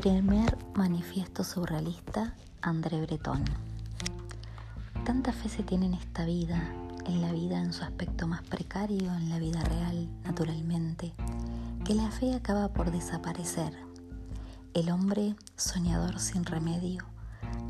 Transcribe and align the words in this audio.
Primer 0.00 0.58
manifiesto 0.74 1.42
surrealista, 1.42 2.34
André 2.60 3.00
Breton. 3.00 3.42
Tanta 5.06 5.32
fe 5.32 5.48
se 5.48 5.62
tiene 5.62 5.86
en 5.86 5.94
esta 5.94 6.26
vida, 6.26 6.70
en 7.06 7.22
la 7.22 7.32
vida 7.32 7.58
en 7.62 7.72
su 7.72 7.82
aspecto 7.82 8.26
más 8.26 8.42
precario, 8.42 9.10
en 9.14 9.30
la 9.30 9.38
vida 9.38 9.64
real, 9.64 10.06
naturalmente, 10.22 11.14
que 11.82 11.94
la 11.94 12.10
fe 12.10 12.34
acaba 12.34 12.68
por 12.74 12.90
desaparecer. 12.90 13.72
El 14.74 14.90
hombre, 14.90 15.34
soñador 15.56 16.20
sin 16.20 16.44
remedio, 16.44 17.06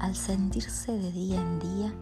al 0.00 0.16
sentirse 0.16 0.98
de 0.98 1.12
día 1.12 1.40
en 1.40 1.60
día 1.60 1.94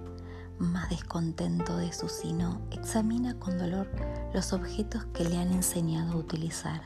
más 0.58 0.88
descontento 0.88 1.76
de 1.76 1.92
su 1.92 2.08
sino, 2.08 2.62
examina 2.70 3.38
con 3.38 3.58
dolor 3.58 3.90
los 4.32 4.54
objetos 4.54 5.04
que 5.12 5.28
le 5.28 5.36
han 5.36 5.52
enseñado 5.52 6.12
a 6.12 6.16
utilizar, 6.16 6.80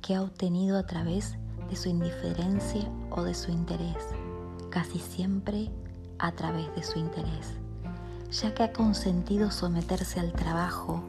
que 0.00 0.14
ha 0.14 0.22
obtenido 0.22 0.78
a 0.78 0.86
través 0.86 1.36
de 1.72 1.78
su 1.78 1.88
indiferencia 1.88 2.86
o 3.08 3.22
de 3.22 3.32
su 3.32 3.50
interés, 3.50 3.96
casi 4.68 4.98
siempre 4.98 5.70
a 6.18 6.32
través 6.32 6.66
de 6.74 6.82
su 6.82 6.98
interés, 6.98 7.54
ya 8.30 8.52
que 8.52 8.62
ha 8.62 8.74
consentido 8.74 9.50
someterse 9.50 10.20
al 10.20 10.34
trabajo 10.34 11.02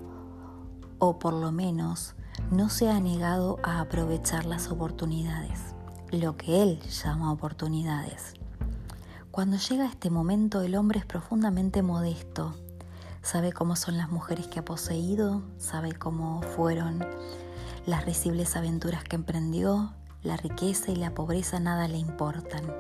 o 1.00 1.20
por 1.20 1.34
lo 1.34 1.52
menos 1.52 2.16
no 2.50 2.70
se 2.70 2.90
ha 2.90 2.98
negado 3.02 3.60
a 3.62 3.82
aprovechar 3.82 4.46
las 4.46 4.72
oportunidades, 4.72 5.60
lo 6.12 6.38
que 6.38 6.64
él 6.64 6.80
llama 6.80 7.34
oportunidades. 7.34 8.36
Cuando 9.32 9.58
llega 9.58 9.86
este 9.86 10.10
momento 10.10 10.62
el 10.62 10.76
hombre 10.76 11.00
es 11.00 11.06
profundamente 11.06 11.82
modesto, 11.82 12.54
sabe 13.22 13.52
cómo 13.52 13.76
son 13.76 13.98
las 13.98 14.10
mujeres 14.10 14.48
que 14.48 14.60
ha 14.60 14.66
poseído, 14.66 15.42
sabe 15.58 15.92
cómo 15.92 16.42
fueron 16.56 17.06
las 17.86 18.06
risibles 18.06 18.56
aventuras 18.56 19.04
que 19.04 19.18
emprendió, 19.18 19.94
la 20.24 20.38
riqueza 20.38 20.92
y 20.92 20.96
la 20.96 21.14
pobreza 21.14 21.60
nada 21.60 21.88
le 21.88 21.98
importan. 21.98 22.72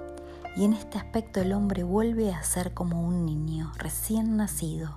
Y 0.56 0.66
en 0.66 0.74
este 0.74 0.98
aspecto 0.98 1.42
el 1.42 1.54
hombre 1.54 1.84
vuelve 1.84 2.34
a 2.34 2.44
ser 2.44 2.74
como 2.74 3.06
un 3.06 3.26
niño 3.26 3.72
recién 3.78 4.38
nacido. 4.38 4.96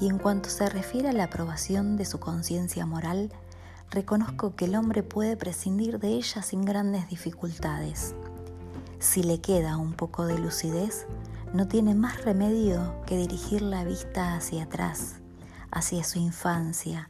Y 0.00 0.08
en 0.08 0.18
cuanto 0.18 0.48
se 0.48 0.68
refiere 0.68 1.10
a 1.10 1.12
la 1.12 1.24
aprobación 1.24 1.96
de 1.96 2.04
su 2.04 2.18
conciencia 2.18 2.86
moral, 2.86 3.30
reconozco 3.90 4.56
que 4.56 4.64
el 4.64 4.74
hombre 4.74 5.02
puede 5.02 5.36
prescindir 5.36 6.00
de 6.00 6.08
ella 6.08 6.42
sin 6.42 6.64
grandes 6.64 7.08
dificultades. 7.08 8.14
Si 8.98 9.22
le 9.22 9.40
queda 9.40 9.76
un 9.76 9.92
poco 9.92 10.26
de 10.26 10.38
lucidez, 10.38 11.06
no 11.52 11.68
tiene 11.68 11.94
más 11.94 12.24
remedio 12.24 12.96
que 13.06 13.16
dirigir 13.16 13.62
la 13.62 13.84
vista 13.84 14.34
hacia 14.34 14.64
atrás, 14.64 15.20
hacia 15.70 16.02
su 16.02 16.18
infancia, 16.18 17.08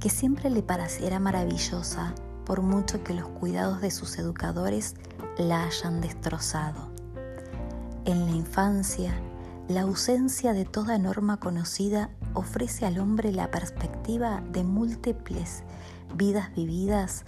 que 0.00 0.10
siempre 0.10 0.50
le 0.50 0.62
parecerá 0.62 1.18
maravillosa 1.18 2.14
por 2.46 2.62
mucho 2.62 3.04
que 3.04 3.12
los 3.12 3.28
cuidados 3.28 3.82
de 3.82 3.90
sus 3.90 4.18
educadores 4.18 4.94
la 5.36 5.64
hayan 5.64 6.00
destrozado. 6.00 6.90
En 8.06 8.24
la 8.24 8.32
infancia, 8.32 9.20
la 9.68 9.82
ausencia 9.82 10.54
de 10.54 10.64
toda 10.64 10.96
norma 10.96 11.38
conocida 11.38 12.08
ofrece 12.32 12.86
al 12.86 12.98
hombre 12.98 13.32
la 13.32 13.50
perspectiva 13.50 14.42
de 14.52 14.64
múltiples 14.64 15.64
vidas 16.14 16.54
vividas 16.54 17.24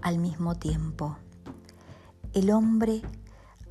al 0.00 0.18
mismo 0.18 0.54
tiempo. 0.54 1.18
El 2.32 2.50
hombre 2.50 3.02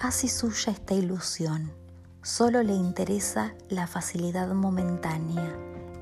Hace 0.01 0.29
suya 0.29 0.71
esta 0.71 0.93
ilusión. 0.93 1.73
Solo 2.21 2.63
le 2.63 2.71
interesa 2.73 3.53
la 3.67 3.85
facilidad 3.85 4.47
momentánea, 4.53 5.53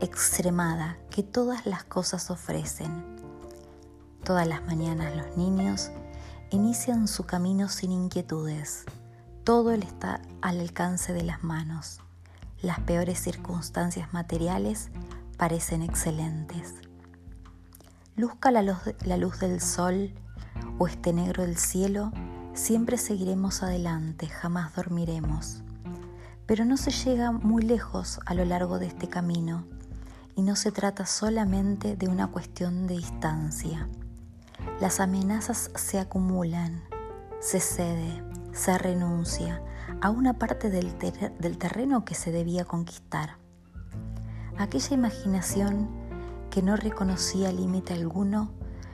extremada, 0.01 0.99
que 1.09 1.23
todas 1.23 1.65
las 1.65 1.83
cosas 1.83 2.29
ofrecen. 2.29 3.16
Todas 4.27 4.45
las 4.45 4.61
mañanas 4.65 5.15
los 5.15 5.37
niños 5.37 5.89
inician 6.49 7.07
su 7.07 7.23
camino 7.23 7.69
sin 7.69 7.93
inquietudes. 7.93 8.83
Todo 9.45 9.71
está 9.71 10.21
al 10.41 10.59
alcance 10.59 11.13
de 11.13 11.23
las 11.23 11.45
manos. 11.45 12.01
Las 12.61 12.77
peores 12.81 13.19
circunstancias 13.21 14.11
materiales 14.11 14.89
parecen 15.37 15.81
excelentes. 15.81 16.73
Luzca 18.17 18.51
la 18.51 18.63
luz, 18.63 19.39
del 19.39 19.61
sol 19.61 20.11
o 20.77 20.87
este 20.87 21.13
negro 21.13 21.45
el 21.45 21.55
cielo, 21.55 22.11
Siempre 22.53 22.97
seguiremos 22.97 23.63
adelante, 23.63 24.27
jamás 24.27 24.75
dormiremos. 24.75 25.61
Pero 26.45 26.65
no 26.65 26.75
se 26.75 26.91
llega 26.91 27.31
muy 27.31 27.63
lejos 27.63 28.19
a 28.25 28.33
lo 28.33 28.43
largo 28.43 28.77
de 28.77 28.87
este 28.87 29.07
camino 29.07 29.63
y 30.35 30.41
no 30.41 30.57
se 30.57 30.73
trata 30.73 31.05
solamente 31.05 31.95
de 31.95 32.09
una 32.09 32.27
cuestión 32.27 32.87
de 32.87 32.97
distancia. 32.97 33.87
Las 34.79 34.99
amenazas 34.99 35.71
se 35.73 35.99
acumulan, 35.99 36.83
se 37.39 37.59
cede, 37.59 38.23
se 38.53 38.77
renuncia 38.77 39.61
a 40.01 40.11
una 40.11 40.33
parte 40.33 40.69
del, 40.69 40.93
terreno 41.57 42.05
que 42.05 42.13
se 42.13 42.31
debía 42.31 42.63
conquistar. 42.63 43.37
Aquella 44.57 44.93
imaginación 44.93 45.89
que 46.51 46.61
no 46.61 46.75
reconocía 46.75 47.51
límite 47.51 47.93
alguno 47.93 48.51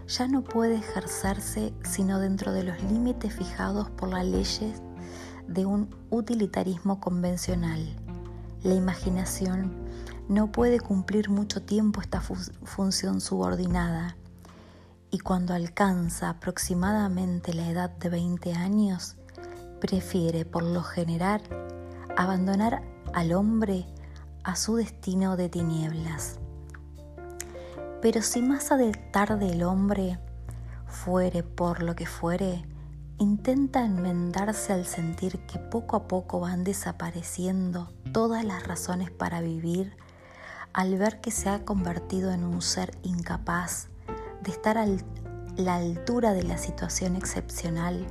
ya 0.08 0.28
no 0.30 0.44
puede 0.44 0.76
ejercerse 0.76 1.74
sino 1.84 2.20
dentro 2.20 2.54
de 2.54 2.64
los 2.64 2.82
límites 2.84 3.34
fijados 3.34 3.90
por 3.90 4.10
las 4.10 4.26
leyes 4.26 4.82
de 5.48 5.66
un 5.66 5.94
utilitarismo 6.10 7.02
convencional. 7.02 7.86
La 8.64 8.74
imaginación 8.74 9.74
no 10.30 10.50
puede 10.50 10.80
cumplir 10.80 11.30
mucho 11.30 11.62
tiempo 11.62 12.00
esta 12.00 12.22
función 12.22 13.20
subordinada 13.20 14.16
y 15.14 15.20
cuando 15.20 15.54
alcanza 15.54 16.32
aproximadamente 16.32 17.54
la 17.54 17.70
edad 17.70 17.92
de 17.92 18.10
20 18.10 18.54
años, 18.54 19.16
prefiere 19.80 20.44
por 20.44 20.64
lo 20.64 20.82
general 20.82 21.44
abandonar 22.18 22.82
al 23.14 23.34
hombre 23.34 23.86
a 24.44 24.56
su 24.56 24.76
destino 24.76 25.38
de 25.38 25.50
tinieblas. 25.50 26.40
Pero 28.02 28.24
si 28.24 28.42
más 28.42 28.70
tarde 29.12 29.52
el 29.52 29.62
hombre 29.62 30.18
fuere 30.88 31.44
por 31.44 31.84
lo 31.84 31.96
que 31.96 32.08
fuere, 32.08 32.66
intenta 33.20 33.86
enmendarse 33.86 34.74
al 34.74 34.88
sentir 34.88 35.46
que 35.46 35.60
poco 35.60 35.96
a 35.96 36.08
poco 36.08 36.40
van 36.40 36.64
desapareciendo 36.64 37.94
todas 38.14 38.44
las 38.44 38.66
razones 38.66 39.12
para 39.12 39.42
vivir, 39.42 39.96
al 40.74 40.98
ver 40.98 41.22
que 41.22 41.30
se 41.30 41.50
ha 41.50 41.66
convertido 41.66 42.32
en 42.32 42.44
un 42.44 42.64
ser 42.64 42.98
incapaz 43.04 43.93
de 44.44 44.52
estar 44.52 44.78
a 44.78 44.86
la 45.56 45.76
altura 45.76 46.34
de 46.34 46.44
la 46.44 46.58
situación 46.58 47.16
excepcional 47.16 48.06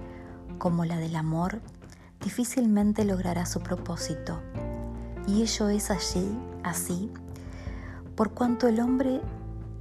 como 0.59 0.85
la 0.85 0.97
del 0.97 1.17
amor, 1.17 1.61
difícilmente 2.23 3.05
logrará 3.05 3.47
su 3.47 3.61
propósito. 3.61 4.41
Y 5.27 5.43
ello 5.43 5.69
es 5.69 5.91
allí, 5.91 6.39
así, 6.63 7.13
por 8.17 8.33
cuanto 8.33 8.69
el 8.69 8.81
hombre 8.81 9.21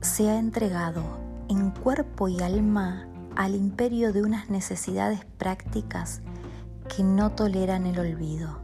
se 0.02 0.30
ha 0.30 0.38
entregado 0.38 1.04
en 1.50 1.72
cuerpo 1.72 2.28
y 2.28 2.42
alma 2.42 3.08
al 3.36 3.56
imperio 3.56 4.12
de 4.14 4.24
unas 4.24 4.50
necesidades 4.50 5.26
prácticas 5.38 6.22
que 6.96 7.04
no 7.04 7.32
toleran 7.32 7.86
el 7.86 8.00
olvido. 8.00 8.60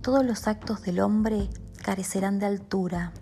Todos 0.00 0.24
los 0.24 0.48
actos 0.48 0.82
del 0.82 1.00
hombre 1.00 1.48
carecerán 1.82 2.38
de 2.38 2.46
altura, 2.46 3.12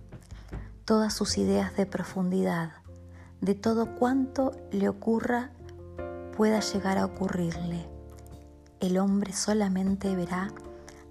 todas 0.91 1.15
sus 1.15 1.39
ideas 1.39 1.77
de 1.77 1.87
profundidad, 1.87 2.73
de 3.41 3.55
todo 3.55 3.95
cuanto 3.95 4.57
le 4.73 4.89
ocurra 4.89 5.53
pueda 6.37 6.59
llegar 6.59 6.99
a 6.99 7.05
ocurrirle. 7.05 7.89
El 8.81 8.99
hombre 8.99 9.33
solamente 9.33 10.17
verá 10.17 10.51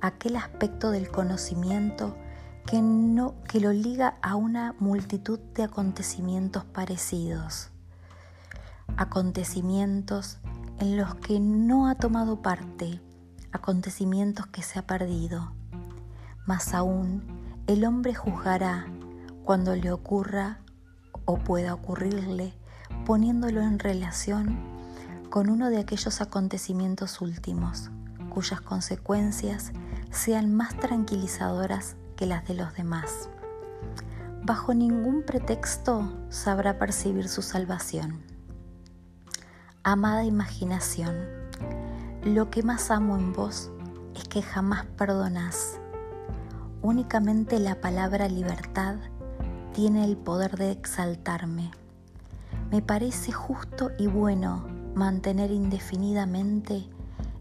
aquel 0.02 0.36
aspecto 0.36 0.92
del 0.92 1.10
conocimiento 1.10 2.18
que, 2.66 2.82
no, 2.82 3.36
que 3.48 3.62
lo 3.62 3.72
liga 3.72 4.18
a 4.22 4.36
una 4.36 4.76
multitud 4.80 5.40
de 5.56 5.64
acontecimientos 5.64 6.66
parecidos, 6.66 7.70
acontecimientos 8.98 10.40
en 10.80 10.98
los 10.98 11.16
que 11.16 11.40
no 11.40 11.88
ha 11.88 11.96
tomado 11.96 12.42
parte, 12.42 13.00
acontecimientos 13.54 14.46
que 14.48 14.62
se 14.62 14.78
ha 14.78 14.86
perdido. 14.86 15.54
Más 16.46 16.74
aún, 16.74 17.24
el 17.66 17.86
hombre 17.86 18.14
juzgará 18.14 18.88
cuando 19.44 19.76
le 19.76 19.92
ocurra 19.92 20.60
o 21.26 21.38
pueda 21.38 21.74
ocurrirle, 21.74 22.54
poniéndolo 23.06 23.62
en 23.62 23.80
relación 23.80 24.58
con 25.30 25.50
uno 25.50 25.70
de 25.70 25.80
aquellos 25.80 26.22
acontecimientos 26.22 27.22
últimos, 27.22 27.92
cuyas 28.30 28.62
consecuencias 28.62 29.72
sean 30.12 30.54
más 30.54 30.76
tranquilizadoras 30.78 31.96
que 32.16 32.26
las 32.26 32.48
de 32.48 32.56
los 32.56 32.74
demás. 32.74 33.30
Bajo 34.44 34.74
ningún 34.74 35.24
pretexto 35.24 36.12
sabrá 36.30 36.80
percibir 36.80 37.30
su 37.30 37.42
salvación. 37.42 38.24
Amada 39.84 40.24
imaginación, 40.24 41.16
lo 42.24 42.50
que 42.50 42.64
más 42.64 42.90
amo 42.92 43.18
en 43.18 43.34
vos 43.34 43.70
es 44.16 44.24
que 44.24 44.42
jamás 44.42 44.86
perdonás. 44.98 45.80
Únicamente 46.82 47.60
la 47.60 47.80
palabra 47.80 48.28
libertad 48.28 48.96
tiene 49.80 50.04
el 50.04 50.18
poder 50.18 50.58
de 50.58 50.72
exaltarme. 50.72 51.72
Me 52.70 52.82
parece 52.82 53.32
justo 53.32 53.92
y 53.98 54.08
bueno 54.08 54.68
mantener 54.94 55.52
indefinidamente 55.52 56.86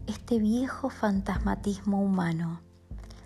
este 0.07 0.39
viejo 0.39 0.89
fantasmatismo 0.89 2.01
humano. 2.01 2.61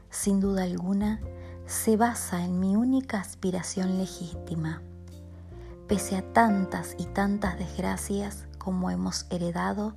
Sin 0.10 0.40
duda 0.40 0.64
alguna, 0.64 1.22
se 1.68 1.96
basa 1.96 2.44
en 2.44 2.60
mi 2.60 2.76
única 2.76 3.20
aspiración 3.20 4.00
legítima. 4.00 4.82
Pese 5.88 6.18
a 6.18 6.34
tantas 6.34 6.96
y 6.98 7.06
tantas 7.06 7.60
desgracias 7.60 8.48
como 8.58 8.90
hemos 8.90 9.28
heredado, 9.30 9.94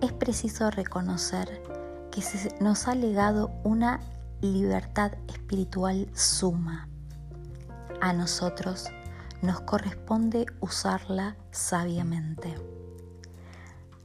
es 0.00 0.12
preciso 0.12 0.72
reconocer 0.72 1.62
que 2.10 2.20
se 2.20 2.52
nos 2.60 2.88
ha 2.88 2.96
legado 2.96 3.52
una 3.62 4.00
libertad 4.40 5.12
espiritual 5.28 6.08
suma. 6.14 6.88
A 8.00 8.12
nosotros 8.12 8.90
nos 9.40 9.60
corresponde 9.60 10.46
usarla 10.60 11.36
sabiamente. 11.50 12.54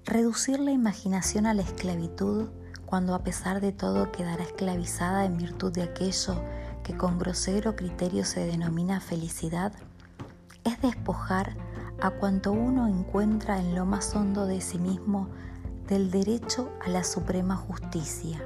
Reducir 0.05 0.59
la 0.59 0.71
imaginación 0.71 1.45
a 1.45 1.53
la 1.53 1.61
esclavitud 1.61 2.49
cuando 2.85 3.13
a 3.15 3.23
pesar 3.23 3.59
de 3.59 3.71
todo 3.71 4.11
quedará 4.11 4.43
esclavizada 4.43 5.25
en 5.25 5.37
virtud 5.37 5.73
de 5.73 5.83
aquello 5.83 6.41
que 6.83 6.95
con 6.95 7.19
grosero 7.19 7.75
criterio 7.75 8.23
se 8.25 8.45
denomina 8.45 9.01
felicidad, 9.01 9.73
es 10.63 10.81
despojar 10.81 11.55
a 12.01 12.11
cuanto 12.11 12.51
uno 12.51 12.87
encuentra 12.87 13.59
en 13.59 13.75
lo 13.75 13.85
más 13.85 14.15
hondo 14.15 14.45
de 14.45 14.61
sí 14.61 14.79
mismo 14.79 15.29
del 15.87 16.11
derecho 16.11 16.71
a 16.85 16.89
la 16.89 17.03
suprema 17.03 17.55
justicia. 17.57 18.41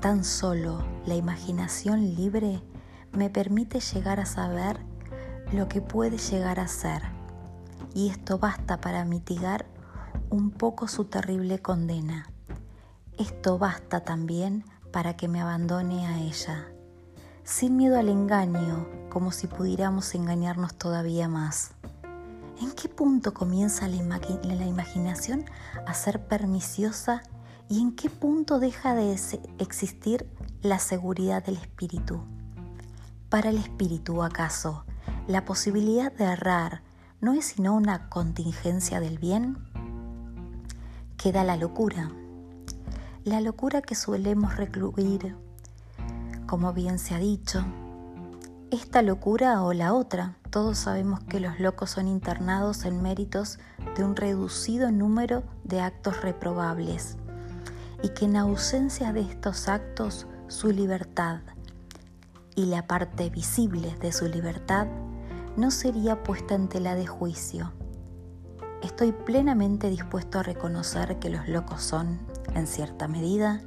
Tan 0.00 0.22
solo 0.24 0.84
la 1.06 1.16
imaginación 1.16 2.14
libre 2.14 2.62
me 3.18 3.30
permite 3.30 3.80
llegar 3.80 4.20
a 4.20 4.26
saber 4.26 4.78
lo 5.52 5.68
que 5.68 5.80
puede 5.80 6.18
llegar 6.18 6.60
a 6.60 6.68
ser, 6.68 7.02
y 7.92 8.10
esto 8.10 8.38
basta 8.38 8.80
para 8.80 9.04
mitigar 9.04 9.66
un 10.30 10.52
poco 10.52 10.86
su 10.86 11.06
terrible 11.06 11.58
condena. 11.58 12.30
Esto 13.18 13.58
basta 13.58 14.04
también 14.04 14.64
para 14.92 15.16
que 15.16 15.26
me 15.26 15.40
abandone 15.40 16.06
a 16.06 16.20
ella, 16.20 16.68
sin 17.42 17.76
miedo 17.76 17.98
al 17.98 18.08
engaño, 18.08 18.86
como 19.10 19.32
si 19.32 19.48
pudiéramos 19.48 20.14
engañarnos 20.14 20.76
todavía 20.76 21.26
más. 21.28 21.72
¿En 22.60 22.70
qué 22.70 22.88
punto 22.88 23.34
comienza 23.34 23.88
la, 23.88 23.96
imaginación 24.64 25.44
a 25.86 25.94
ser 25.94 26.24
perniciosa 26.28 27.24
y 27.68 27.80
en 27.80 27.96
qué 27.96 28.10
punto 28.10 28.60
deja 28.60 28.94
de 28.94 29.18
existir 29.58 30.30
la 30.62 30.78
seguridad 30.78 31.44
del 31.44 31.56
espíritu? 31.56 32.22
Para 33.28 33.50
el 33.50 33.58
espíritu, 33.58 34.22
acaso, 34.22 34.84
la 35.26 35.44
posibilidad 35.44 36.10
de 36.10 36.24
errar 36.24 36.82
no 37.20 37.34
es 37.34 37.44
sino 37.44 37.74
una 37.74 38.08
contingencia 38.08 39.00
del 39.00 39.18
bien? 39.18 39.58
queda 41.18 41.42
la 41.42 41.56
locura. 41.56 42.12
La 43.24 43.40
locura 43.40 43.82
que 43.82 43.96
solemos 43.96 44.56
recluir, 44.56 45.36
como 46.46 46.72
bien 46.72 47.00
se 47.00 47.14
ha 47.14 47.18
dicho, 47.18 47.64
esta 48.70 49.02
locura 49.02 49.62
o 49.62 49.72
la 49.72 49.94
otra. 49.94 50.36
Todos 50.50 50.78
sabemos 50.78 51.20
que 51.24 51.40
los 51.40 51.58
locos 51.58 51.90
son 51.90 52.06
internados 52.06 52.84
en 52.84 53.02
méritos 53.02 53.58
de 53.96 54.04
un 54.04 54.14
reducido 54.14 54.92
número 54.92 55.42
de 55.64 55.80
actos 55.80 56.22
reprobables 56.22 57.16
y 58.02 58.10
que 58.10 58.26
en 58.26 58.36
ausencia 58.36 59.12
de 59.12 59.22
estos 59.22 59.68
actos 59.68 60.28
su 60.46 60.70
libertad 60.70 61.40
y 62.58 62.66
la 62.66 62.88
parte 62.88 63.30
visible 63.30 63.94
de 64.00 64.10
su 64.10 64.26
libertad 64.26 64.88
no 65.56 65.70
sería 65.70 66.24
puesta 66.24 66.56
en 66.56 66.68
tela 66.68 66.96
de 66.96 67.06
juicio. 67.06 67.72
Estoy 68.82 69.12
plenamente 69.12 69.88
dispuesto 69.88 70.40
a 70.40 70.42
reconocer 70.42 71.20
que 71.20 71.30
los 71.30 71.46
locos 71.46 71.84
son, 71.84 72.18
en 72.56 72.66
cierta 72.66 73.06
medida, 73.06 73.60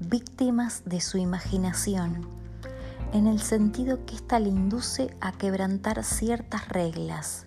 víctimas 0.00 0.82
de 0.84 1.00
su 1.00 1.18
imaginación, 1.18 2.26
en 3.12 3.28
el 3.28 3.40
sentido 3.40 4.04
que 4.06 4.16
ésta 4.16 4.40
le 4.40 4.48
induce 4.48 5.16
a 5.20 5.30
quebrantar 5.30 6.02
ciertas 6.02 6.68
reglas, 6.68 7.46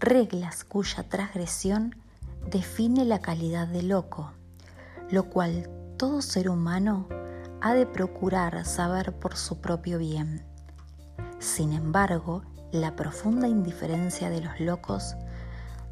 reglas 0.00 0.64
cuya 0.64 1.08
transgresión 1.08 1.96
define 2.50 3.06
la 3.06 3.20
calidad 3.20 3.68
de 3.68 3.82
loco, 3.82 4.32
lo 5.08 5.30
cual 5.30 5.70
todo 5.96 6.20
ser 6.20 6.50
humano 6.50 7.08
ha 7.64 7.72
de 7.72 7.86
procurar 7.86 8.66
saber 8.66 9.14
por 9.14 9.38
su 9.38 9.62
propio 9.62 9.96
bien. 9.96 10.44
Sin 11.38 11.72
embargo, 11.72 12.42
la 12.72 12.94
profunda 12.94 13.48
indiferencia 13.48 14.28
de 14.28 14.42
los 14.42 14.60
locos 14.60 15.16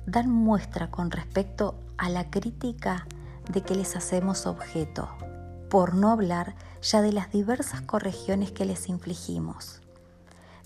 dan 0.05 0.29
muestra 0.29 0.91
con 0.91 1.11
respecto 1.11 1.81
a 1.97 2.11
la 2.11 2.29
crítica 2.29 3.07
de 3.51 3.63
que 3.63 3.75
les 3.75 3.97
hacemos 3.97 4.45
objeto, 4.47 5.09
por 5.71 5.95
no 5.95 6.11
hablar 6.11 6.57
ya 6.83 7.01
de 7.01 7.15
las 7.15 7.33
diversas 7.33 7.81
correcciones 7.81 8.53
que 8.53 8.67
les 8.67 8.91
infligimos. 8.91 9.81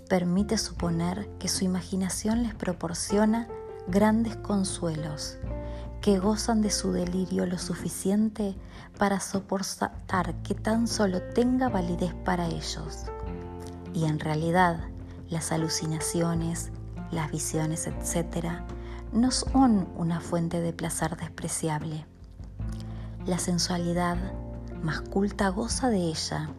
Permite 0.09 0.59
suponer 0.59 1.29
que 1.39 1.47
su 1.47 1.63
imaginación 1.63 2.43
les 2.43 2.57
proporciona 2.57 3.47
grandes 3.87 4.35
consuelos, 4.35 5.39
que 6.07 6.21
gozan 6.21 6.63
de 6.63 6.71
su 6.71 6.93
delirio 6.93 7.47
lo 7.47 7.59
suficiente 7.59 8.55
para 8.97 9.19
soportar 9.19 10.41
que 10.45 10.55
tan 10.55 10.87
solo 10.87 11.21
tenga 11.21 11.69
validez 11.69 12.15
para 12.25 12.47
ellos. 12.47 13.07
Y 13.93 14.05
en 14.05 14.21
realidad, 14.21 14.85
las 15.31 15.51
alucinaciones, 15.51 16.71
las 17.11 17.33
visiones, 17.33 17.89
etc., 17.89 18.47
no 19.13 19.33
son 19.33 19.89
una 19.97 20.21
fuente 20.21 20.61
de 20.61 20.73
placer 20.73 21.17
despreciable. 21.17 22.07
La 23.27 23.41
sensualidad 23.41 24.17
más 24.85 25.01
culta 25.01 25.49
goza 25.49 25.91
de 25.91 26.05
ella. 26.05 26.51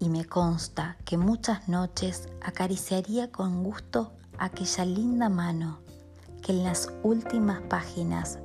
Y 0.00 0.08
me 0.08 0.24
consta 0.24 0.96
que 1.04 1.16
muchas 1.16 1.68
noches 1.68 2.28
acariciaría 2.42 3.30
con 3.30 3.62
gusto 3.62 4.12
aquella 4.38 4.84
linda 4.84 5.28
mano 5.28 5.78
en 6.50 6.64
las 6.64 6.92
últimas 7.04 7.60
páginas 7.60 8.40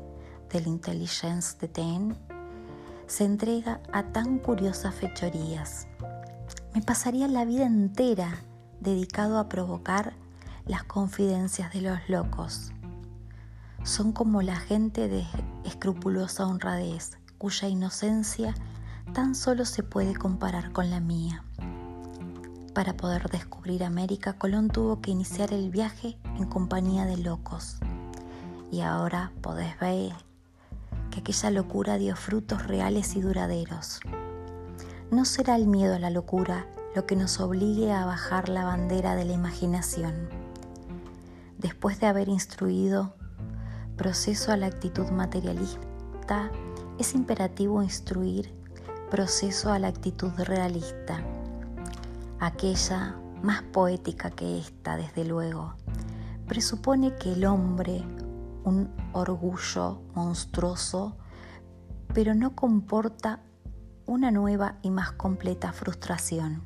del 0.52 0.68
Intelligence 0.68 1.58
de 1.60 1.68
Ten 1.68 2.16
se 3.08 3.26
entrega 3.26 3.82
a 3.92 4.04
tan 4.04 4.38
curiosas 4.38 4.94
fechorías. 4.94 5.88
Me 6.76 6.84
pasaría 6.84 7.28
la 7.28 7.46
vida 7.46 7.66
entera 7.66 8.44
dedicado 8.80 9.40
a 9.40 9.50
provocar 9.50 10.14
las 10.68 10.84
confidencias 10.84 11.74
de 11.74 11.82
los 11.82 11.98
locos. 12.08 12.72
Son 13.84 14.12
como 14.12 14.44
la 14.44 14.58
gente 14.58 15.08
de 15.08 15.26
escrupulosa 15.64 16.46
honradez, 16.46 17.18
cuya 17.40 17.70
inocencia 17.70 18.54
tan 19.14 19.34
solo 19.34 19.66
se 19.66 19.82
puede 19.82 20.14
comparar 20.14 20.72
con 20.74 20.92
la 20.92 21.00
mía. 21.00 21.44
Para 22.76 22.96
poder 22.98 23.30
descubrir 23.32 23.84
América, 23.84 24.34
Colón 24.34 24.68
tuvo 24.70 25.02
que 25.02 25.10
iniciar 25.10 25.54
el 25.54 25.72
viaje 25.72 26.20
en 26.36 26.46
compañía 26.46 27.06
de 27.06 27.18
locos. 27.18 27.80
Y 28.76 28.82
ahora 28.82 29.32
podés 29.42 29.80
ver 29.80 30.12
que 31.10 31.22
aquella 31.22 31.50
locura 31.50 31.98
dio 31.98 32.16
frutos 32.16 32.68
reales 32.68 33.16
y 33.16 33.22
duraderos. 33.22 34.02
No 35.12 35.24
será 35.24 35.56
el 35.56 35.68
miedo 35.68 35.96
a 35.96 36.00
la 36.00 36.10
locura 36.10 36.68
lo 36.94 37.06
que 37.06 37.16
nos 37.16 37.40
obligue 37.40 37.94
a 37.94 38.06
bajar 38.06 38.50
la 38.50 38.66
bandera 38.66 39.16
de 39.16 39.26
la 39.26 39.34
imaginación 39.34 40.46
después 41.66 42.00
de 42.00 42.06
haber 42.06 42.30
instruido 42.30 43.16
proceso 43.98 44.52
a 44.52 44.58
la 44.58 44.68
actitud 44.68 45.08
materialista, 45.10 46.52
es 47.00 47.16
imperativo 47.16 47.82
instruir 47.82 48.54
proceso 49.10 49.72
a 49.72 49.80
la 49.80 49.88
actitud 49.88 50.32
realista, 50.38 51.24
aquella 52.40 53.16
más 53.42 53.64
poética 53.64 54.30
que 54.30 54.60
esta, 54.60 54.96
desde 54.98 55.26
luego. 55.26 55.74
Presupone 56.48 57.16
que 57.16 57.34
el 57.34 57.46
hombre, 57.46 58.04
un 58.66 58.94
orgullo 59.14 60.02
monstruoso, 60.14 61.16
pero 62.14 62.36
no 62.36 62.56
comporta 62.56 63.42
una 64.06 64.32
nueva 64.32 64.78
y 64.82 64.92
más 64.92 65.14
completa 65.14 65.72
frustración. 65.72 66.64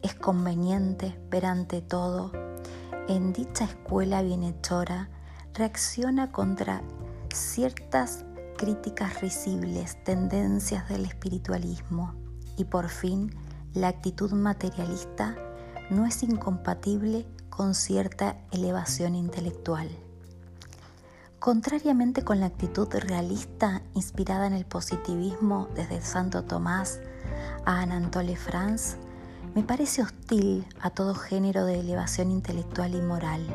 Es 0.00 0.14
conveniente 0.14 1.18
ver 1.30 1.46
ante 1.46 1.82
todo 1.82 2.30
en 3.08 3.32
dicha 3.32 3.64
escuela 3.64 4.22
bienhechora 4.22 5.08
reacciona 5.54 6.30
contra 6.30 6.82
ciertas 7.32 8.24
críticas 8.56 9.20
risibles, 9.20 10.02
tendencias 10.04 10.88
del 10.88 11.04
espiritualismo 11.06 12.14
y 12.56 12.64
por 12.64 12.88
fin 12.88 13.34
la 13.72 13.88
actitud 13.88 14.32
materialista 14.32 15.36
no 15.90 16.06
es 16.06 16.22
incompatible 16.22 17.26
con 17.48 17.74
cierta 17.74 18.36
elevación 18.52 19.14
intelectual. 19.14 19.88
Contrariamente 21.38 22.24
con 22.24 22.40
la 22.40 22.46
actitud 22.46 22.88
realista 22.92 23.80
inspirada 23.94 24.48
en 24.48 24.54
el 24.54 24.64
positivismo 24.64 25.68
desde 25.76 26.02
Santo 26.02 26.42
Tomás 26.42 26.98
a 27.64 27.80
Anatole 27.80 28.34
France, 28.34 28.96
me 29.54 29.62
parece 29.62 30.02
hostil 30.02 30.66
a 30.80 30.90
todo 30.90 31.14
género 31.14 31.64
de 31.64 31.78
elevación 31.78 32.32
intelectual 32.32 32.94
y 32.96 33.00
moral. 33.00 33.46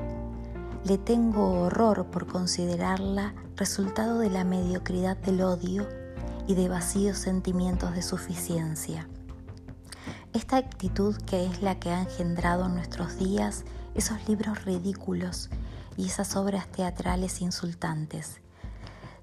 le 0.85 0.97
tengo 0.97 1.61
horror 1.61 2.05
por 2.05 2.25
considerarla 2.25 3.33
resultado 3.57 4.19
de 4.19 4.29
la 4.29 4.45
mediocridad 4.45 5.17
del 5.17 5.41
odio 5.41 5.87
y 6.47 6.55
de 6.55 6.69
vacíos 6.69 7.17
sentimientos 7.17 7.93
de 7.95 8.01
suficiencia. 8.01 9.07
Esta 10.33 10.57
actitud 10.57 11.15
que 11.25 11.45
es 11.45 11.61
la 11.61 11.79
que 11.79 11.91
ha 11.91 12.01
engendrado 12.01 12.65
en 12.65 12.75
nuestros 12.75 13.17
días 13.17 13.65
esos 13.93 14.27
libros 14.27 14.65
ridículos 14.65 15.49
y 15.97 16.07
esas 16.07 16.35
obras 16.35 16.67
teatrales 16.67 17.41
insultantes. 17.41 18.41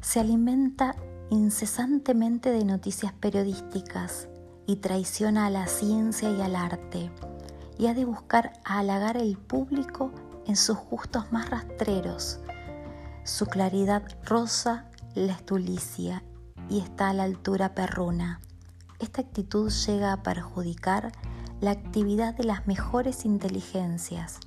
Se 0.00 0.20
alimenta 0.20 0.96
incesantemente 1.30 2.50
de 2.50 2.64
noticias 2.64 3.12
periodísticas 3.12 4.28
y 4.66 4.76
traiciona 4.76 5.46
a 5.46 5.50
la 5.50 5.66
ciencia 5.66 6.30
y 6.30 6.40
al 6.40 6.56
arte, 6.56 7.10
y 7.78 7.86
ha 7.86 7.94
de 7.94 8.04
buscar 8.04 8.52
halagar 8.64 9.16
el 9.16 9.36
público 9.36 10.12
en 10.46 10.56
sus 10.56 10.78
gustos 10.78 11.32
más 11.32 11.50
rastreros. 11.50 12.40
Su 13.24 13.46
claridad 13.46 14.02
rosa 14.24 14.86
la 15.14 15.32
estulicia 15.32 16.22
y 16.68 16.80
está 16.80 17.10
a 17.10 17.14
la 17.14 17.24
altura 17.24 17.74
perruna. 17.74 18.40
Esta 18.98 19.22
actitud 19.22 19.70
llega 19.70 20.12
a 20.12 20.22
perjudicar 20.22 21.12
la 21.60 21.72
actividad 21.72 22.34
de 22.34 22.44
las 22.44 22.66
mejores 22.66 23.24
inteligencias, 23.24 24.40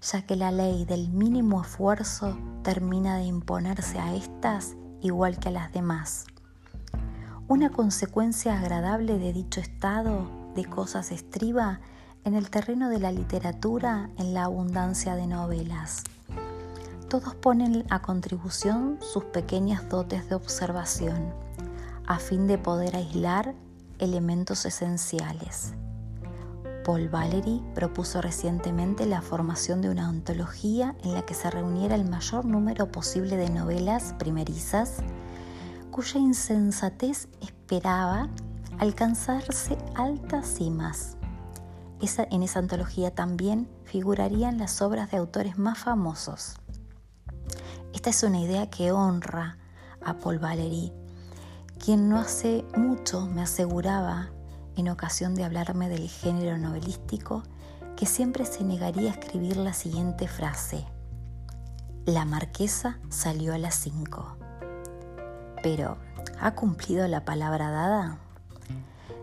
ya 0.00 0.22
que 0.22 0.36
la 0.36 0.50
ley 0.50 0.84
del 0.84 1.10
mínimo 1.10 1.62
esfuerzo 1.62 2.36
termina 2.62 3.16
de 3.16 3.24
imponerse 3.24 3.98
a 3.98 4.14
estas 4.14 4.76
igual 5.00 5.38
que 5.38 5.48
a 5.48 5.52
las 5.52 5.72
demás. 5.72 6.26
Una 7.48 7.70
consecuencia 7.70 8.58
agradable 8.58 9.18
de 9.18 9.32
dicho 9.32 9.60
estado 9.60 10.30
de 10.54 10.64
cosas 10.64 11.10
estriba 11.10 11.80
en 12.24 12.34
el 12.34 12.50
terreno 12.50 12.88
de 12.90 13.00
la 13.00 13.12
literatura 13.12 14.10
en 14.18 14.34
la 14.34 14.44
abundancia 14.44 15.16
de 15.16 15.26
novelas. 15.26 16.04
Todos 17.08 17.34
ponen 17.34 17.84
a 17.90 18.02
contribución 18.02 18.98
sus 19.00 19.24
pequeñas 19.24 19.88
dotes 19.88 20.28
de 20.28 20.36
observación 20.36 21.34
a 22.06 22.18
fin 22.18 22.46
de 22.46 22.58
poder 22.58 22.96
aislar 22.96 23.54
elementos 23.98 24.64
esenciales. 24.64 25.74
Paul 26.84 27.08
Valery 27.08 27.62
propuso 27.74 28.20
recientemente 28.20 29.06
la 29.06 29.22
formación 29.22 29.80
de 29.82 29.90
una 29.90 30.08
ontología 30.08 30.94
en 31.04 31.14
la 31.14 31.22
que 31.22 31.34
se 31.34 31.50
reuniera 31.50 31.94
el 31.94 32.08
mayor 32.08 32.44
número 32.44 32.90
posible 32.90 33.36
de 33.36 33.50
novelas 33.50 34.14
primerizas 34.18 34.98
cuya 35.90 36.18
insensatez 36.18 37.28
esperaba 37.40 38.28
alcanzarse 38.78 39.76
altas 39.94 40.46
cimas. 40.46 41.16
en 42.00 42.42
esa 42.42 42.58
antología 42.60 43.14
también 43.14 43.68
figurarían 43.84 44.58
las 44.58 44.80
obras 44.80 45.10
de 45.10 45.18
autores 45.18 45.58
más 45.58 45.78
famosos. 45.78 46.54
Esta 47.92 48.10
es 48.10 48.22
una 48.22 48.40
idea 48.40 48.70
que 48.70 48.92
honra 48.92 49.58
a 50.02 50.14
Paul 50.14 50.38
Valery, 50.38 50.92
quien 51.78 52.08
no 52.08 52.18
hace 52.18 52.64
mucho 52.74 53.26
me 53.26 53.42
aseguraba 53.42 54.30
en 54.80 54.88
ocasión 54.88 55.34
de 55.34 55.44
hablarme 55.44 55.88
del 55.88 56.08
género 56.08 56.58
novelístico, 56.58 57.42
que 57.96 58.06
siempre 58.06 58.44
se 58.44 58.64
negaría 58.64 59.10
a 59.10 59.14
escribir 59.14 59.56
la 59.56 59.72
siguiente 59.72 60.26
frase. 60.26 60.86
La 62.06 62.24
marquesa 62.24 62.98
salió 63.10 63.54
a 63.54 63.58
las 63.58 63.74
5. 63.76 64.36
Pero, 65.62 65.98
¿ha 66.40 66.54
cumplido 66.54 67.06
la 67.08 67.24
palabra 67.24 67.70
dada? 67.70 68.18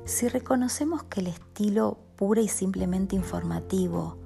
Si 0.06 0.30
reconocemos 0.30 1.04
que 1.04 1.22
el 1.22 1.28
estilo 1.28 1.98
pura 2.16 2.42
y 2.42 2.48
simplemente 2.48 3.16
informativo 3.16 4.18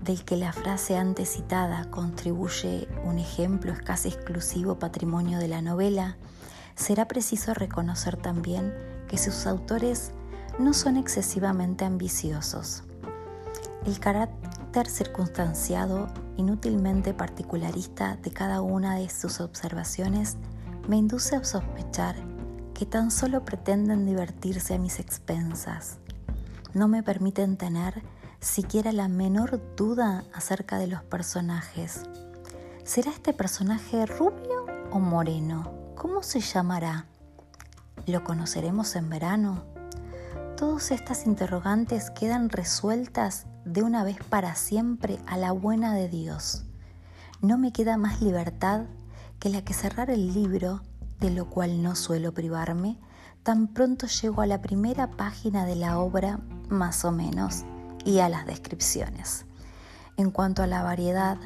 del 0.00 0.24
que 0.24 0.36
la 0.36 0.52
frase 0.52 0.96
antes 0.96 1.30
citada 1.30 1.90
contribuye 1.90 2.88
un 3.04 3.18
ejemplo 3.18 3.72
es 3.72 3.80
casi 3.80 4.08
exclusivo 4.08 4.78
patrimonio 4.78 5.38
de 5.38 5.48
la 5.48 5.62
novela, 5.62 6.16
será 6.74 7.06
preciso 7.06 7.54
reconocer 7.54 8.16
también 8.16 8.74
que 9.08 9.18
sus 9.18 9.46
autores 9.46 10.12
no 10.58 10.72
son 10.72 10.96
excesivamente 10.96 11.84
ambiciosos. 11.84 12.84
El 13.84 13.98
carácter 13.98 14.88
circunstanciado, 14.88 16.08
inútilmente 16.36 17.12
particularista 17.12 18.16
de 18.16 18.30
cada 18.30 18.60
una 18.62 18.96
de 18.96 19.08
sus 19.08 19.40
observaciones 19.40 20.36
me 20.88 20.96
induce 20.96 21.36
a 21.36 21.44
sospechar 21.44 22.16
que 22.72 22.86
tan 22.86 23.10
solo 23.10 23.44
pretenden 23.44 24.06
divertirse 24.06 24.74
a 24.74 24.78
mis 24.78 25.00
expensas. 25.00 25.98
No 26.72 26.88
me 26.88 27.02
permiten 27.02 27.56
tener 27.56 28.02
siquiera 28.40 28.92
la 28.92 29.08
menor 29.08 29.60
duda 29.76 30.24
acerca 30.32 30.78
de 30.78 30.88
los 30.88 31.02
personajes. 31.02 32.02
¿Será 32.84 33.10
este 33.10 33.32
personaje 33.32 34.06
rubio 34.06 34.66
o 34.90 34.98
moreno? 34.98 35.72
¿Cómo 35.94 36.22
se 36.22 36.40
llamará? 36.40 37.06
¿Lo 38.06 38.24
conoceremos 38.24 38.96
en 38.96 39.08
verano? 39.08 39.73
Todas 40.56 40.92
estas 40.92 41.26
interrogantes 41.26 42.12
quedan 42.12 42.48
resueltas 42.48 43.46
de 43.64 43.82
una 43.82 44.04
vez 44.04 44.18
para 44.28 44.54
siempre 44.54 45.18
a 45.26 45.36
la 45.36 45.50
buena 45.50 45.94
de 45.94 46.08
Dios. 46.08 46.62
No 47.40 47.58
me 47.58 47.72
queda 47.72 47.96
más 47.96 48.22
libertad 48.22 48.82
que 49.40 49.48
la 49.48 49.62
que 49.64 49.74
cerrar 49.74 50.10
el 50.10 50.32
libro, 50.32 50.80
de 51.18 51.30
lo 51.30 51.50
cual 51.50 51.82
no 51.82 51.96
suelo 51.96 52.34
privarme, 52.34 53.00
tan 53.42 53.66
pronto 53.66 54.06
llego 54.06 54.42
a 54.42 54.46
la 54.46 54.62
primera 54.62 55.10
página 55.10 55.66
de 55.66 55.74
la 55.74 55.98
obra, 55.98 56.38
más 56.68 57.04
o 57.04 57.10
menos, 57.10 57.64
y 58.04 58.20
a 58.20 58.28
las 58.28 58.46
descripciones. 58.46 59.46
En 60.16 60.30
cuanto 60.30 60.62
a 60.62 60.68
la 60.68 60.84
variedad, 60.84 61.36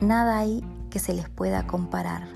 nada 0.00 0.38
hay 0.38 0.64
que 0.90 0.98
se 0.98 1.14
les 1.14 1.28
pueda 1.28 1.68
comparar. 1.68 2.26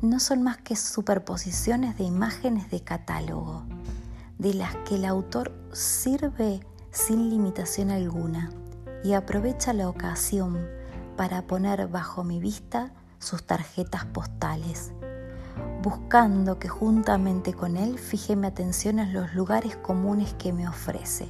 No 0.00 0.20
son 0.20 0.42
más 0.42 0.56
que 0.56 0.74
superposiciones 0.74 1.98
de 1.98 2.04
imágenes 2.04 2.70
de 2.70 2.80
catálogo 2.80 3.66
de 4.38 4.54
las 4.54 4.74
que 4.88 4.94
el 4.94 5.04
autor 5.04 5.52
sirve 5.72 6.60
sin 6.90 7.28
limitación 7.28 7.90
alguna 7.90 8.50
y 9.04 9.12
aprovecha 9.12 9.72
la 9.72 9.88
ocasión 9.88 10.66
para 11.16 11.46
poner 11.46 11.88
bajo 11.88 12.24
mi 12.24 12.38
vista 12.38 12.92
sus 13.18 13.42
tarjetas 13.44 14.04
postales, 14.06 14.92
buscando 15.82 16.58
que 16.58 16.68
juntamente 16.68 17.52
con 17.52 17.76
él 17.76 17.98
fije 17.98 18.36
mi 18.36 18.46
atención 18.46 19.00
en 19.00 19.12
los 19.12 19.34
lugares 19.34 19.76
comunes 19.76 20.34
que 20.34 20.52
me 20.52 20.68
ofrece. 20.68 21.28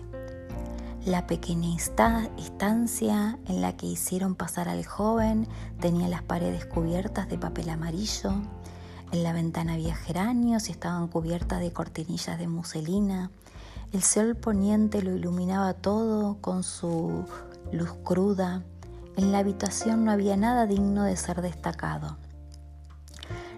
La 1.06 1.26
pequeña 1.26 1.74
estancia 1.74 3.38
en 3.46 3.62
la 3.62 3.76
que 3.76 3.86
hicieron 3.86 4.34
pasar 4.34 4.68
al 4.68 4.84
joven 4.84 5.48
tenía 5.80 6.08
las 6.08 6.22
paredes 6.22 6.66
cubiertas 6.66 7.28
de 7.30 7.38
papel 7.38 7.70
amarillo, 7.70 8.34
en 9.12 9.22
la 9.22 9.32
ventana 9.32 9.74
había 9.74 9.94
geranios 9.94 10.68
y 10.68 10.72
estaban 10.72 11.08
cubiertas 11.08 11.60
de 11.60 11.72
cortinillas 11.72 12.38
de 12.38 12.48
muselina. 12.48 13.30
El 13.92 14.02
sol 14.02 14.36
poniente 14.36 15.02
lo 15.02 15.14
iluminaba 15.14 15.72
todo 15.74 16.36
con 16.40 16.62
su 16.62 17.24
luz 17.72 17.92
cruda. 18.04 18.62
En 19.16 19.32
la 19.32 19.38
habitación 19.38 20.04
no 20.04 20.12
había 20.12 20.36
nada 20.36 20.66
digno 20.66 21.04
de 21.04 21.16
ser 21.16 21.40
destacado. 21.40 22.18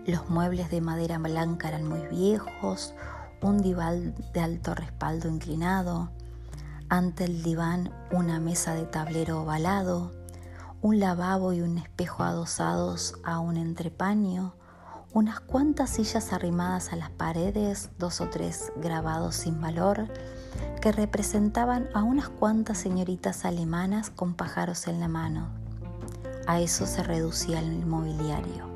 Los 0.06 0.30
muebles 0.30 0.70
de 0.70 0.80
madera 0.80 1.18
blanca 1.18 1.68
eran 1.68 1.86
muy 1.86 2.00
viejos, 2.08 2.94
un 3.42 3.58
diván 3.58 4.14
de 4.32 4.40
alto 4.40 4.74
respaldo 4.74 5.28
inclinado, 5.28 6.10
ante 6.88 7.24
el 7.24 7.42
diván 7.42 7.92
una 8.10 8.40
mesa 8.40 8.74
de 8.74 8.84
tablero 8.84 9.42
ovalado, 9.42 10.12
un 10.80 10.98
lavabo 10.98 11.52
y 11.52 11.60
un 11.60 11.78
espejo 11.78 12.22
adosados 12.22 13.14
a 13.22 13.38
un 13.38 13.56
entrepaño, 13.56 14.54
unas 15.12 15.40
cuantas 15.40 15.90
sillas 15.90 16.32
arrimadas 16.32 16.92
a 16.92 16.96
las 16.96 17.10
paredes, 17.10 17.90
dos 17.98 18.20
o 18.20 18.28
tres 18.28 18.72
grabados 18.76 19.34
sin 19.34 19.60
valor, 19.60 20.06
que 20.80 20.92
representaban 20.92 21.88
a 21.94 22.04
unas 22.04 22.28
cuantas 22.28 22.78
señoritas 22.78 23.44
alemanas 23.44 24.10
con 24.10 24.34
pájaros 24.34 24.86
en 24.86 25.00
la 25.00 25.08
mano. 25.08 25.48
A 26.46 26.60
eso 26.60 26.86
se 26.86 27.02
reducía 27.02 27.58
el 27.58 27.84
mobiliario. 27.86 28.68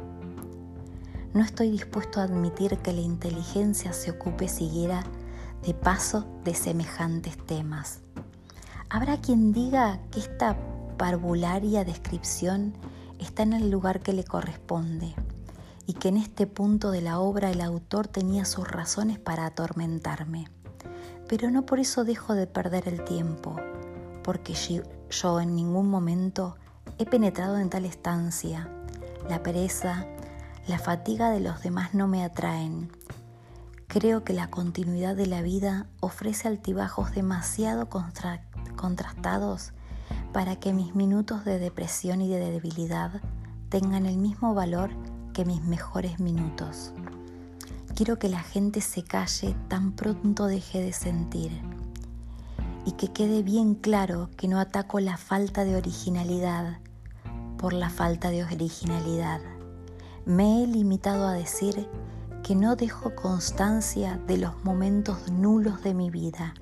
No 1.35 1.43
estoy 1.43 1.71
dispuesto 1.71 2.21
a 2.21 2.25
admitir 2.25 2.79
que 2.79 2.93
la 2.93 3.01
inteligencia 3.01 3.93
se 3.93 4.11
ocupe 4.11 4.49
siquiera 4.49 5.05
de 5.65 5.73
paso 5.73 6.27
de 6.45 6.55
semejantes 6.55 7.37
temas. 7.47 8.01
Habrá 8.89 9.19
quien 9.19 9.53
diga 9.53 10.01
que 10.11 10.21
esta 10.21 10.57
parvularia 10.97 11.85
descripción 11.85 12.75
está 13.21 13.45
en 13.45 13.53
el 13.53 13.71
lugar 13.71 14.01
que 14.01 14.13
le 14.13 14.25
corresponde 14.25 15.15
y 15.87 15.95
que 15.95 16.09
en 16.09 16.17
este 16.17 16.47
punto 16.47 16.91
de 16.91 17.01
la 17.01 17.19
obra 17.19 17.51
el 17.51 17.61
autor 17.61 18.09
tenía 18.09 18.45
sus 18.45 18.67
razones 18.69 19.19
para 19.19 19.47
atormentarme. 19.47 20.49
Pero 21.29 21.51
no 21.51 21.67
por 21.67 21.81
eso 21.81 22.05
dejo 22.05 22.35
de 22.35 22.47
perder 22.47 22.89
el 22.89 23.05
tiempo, 23.05 23.57
porque 24.23 24.55
yo 25.11 25.41
en 25.41 25.55
ningún 25.55 25.89
momento 25.89 26.57
he 26.99 27.07
penetrado 27.07 27.59
en 27.59 27.71
tal 27.71 27.85
estancia. 27.85 28.69
La 29.29 29.43
pereza, 29.43 30.07
la 30.67 30.79
fatiga 30.79 31.31
de 31.31 31.41
los 31.41 31.63
demás 31.63 31.95
no 31.95 32.09
me 32.09 32.25
atraen. 32.25 32.91
Creo 33.87 34.25
que 34.25 34.33
la 34.33 34.51
continuidad 34.51 35.15
de 35.15 35.27
la 35.27 35.43
vida 35.43 35.87
ofrece 36.01 36.49
altibajos 36.49 37.15
demasiado 37.15 37.89
contrastados 38.77 39.73
para 40.33 40.57
que 40.57 40.73
mis 40.73 40.95
minutos 40.95 41.45
de 41.45 41.59
depresión 41.59 42.21
y 42.21 42.29
de 42.29 42.51
debilidad 42.51 43.23
tengan 43.69 44.07
el 44.07 44.19
mismo 44.19 44.55
valor 44.55 44.91
que 45.35 45.45
mis 45.45 45.63
mejores 45.63 46.21
minutos. 46.21 46.95
Quiero 47.95 48.19
que 48.19 48.31
la 48.31 48.41
gente 48.41 48.81
se 48.81 49.03
calle 49.03 49.55
tan 49.69 49.93
pronto 49.93 50.47
deje 50.47 50.81
de 50.81 50.95
sentir 50.95 51.53
y 52.87 52.93
que 52.93 53.13
quede 53.13 53.43
bien 53.43 53.75
claro 53.75 54.31
que 54.37 54.49
no 54.49 54.59
ataco 54.59 55.01
la 55.01 55.17
falta 55.17 55.65
de 55.65 55.77
originalidad 55.77 56.79
por 57.59 57.73
la 57.73 57.91
falta 57.91 58.31
de 58.31 58.45
originalidad. 58.45 59.41
Me 60.25 60.63
he 60.63 60.67
limitado 60.67 61.27
a 61.27 61.33
decir 61.33 61.89
que 62.43 62.55
no 62.55 62.77
dejo 62.77 63.15
constancia 63.15 64.19
de 64.27 64.39
los 64.39 64.65
momentos 64.65 65.31
nulos 65.31 65.83
de 65.83 65.95
mi 65.95 66.11
vida 66.11 66.55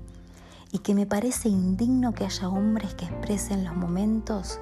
y 0.73 0.79
que 0.79 0.95
me 0.95 1.07
parece 1.07 1.49
indigno 1.49 2.15
que 2.15 2.25
haya 2.25 2.49
hombres 2.49 2.95
que 2.95 3.05
expresen 3.05 3.65
los 3.65 3.77
momentos 3.77 4.61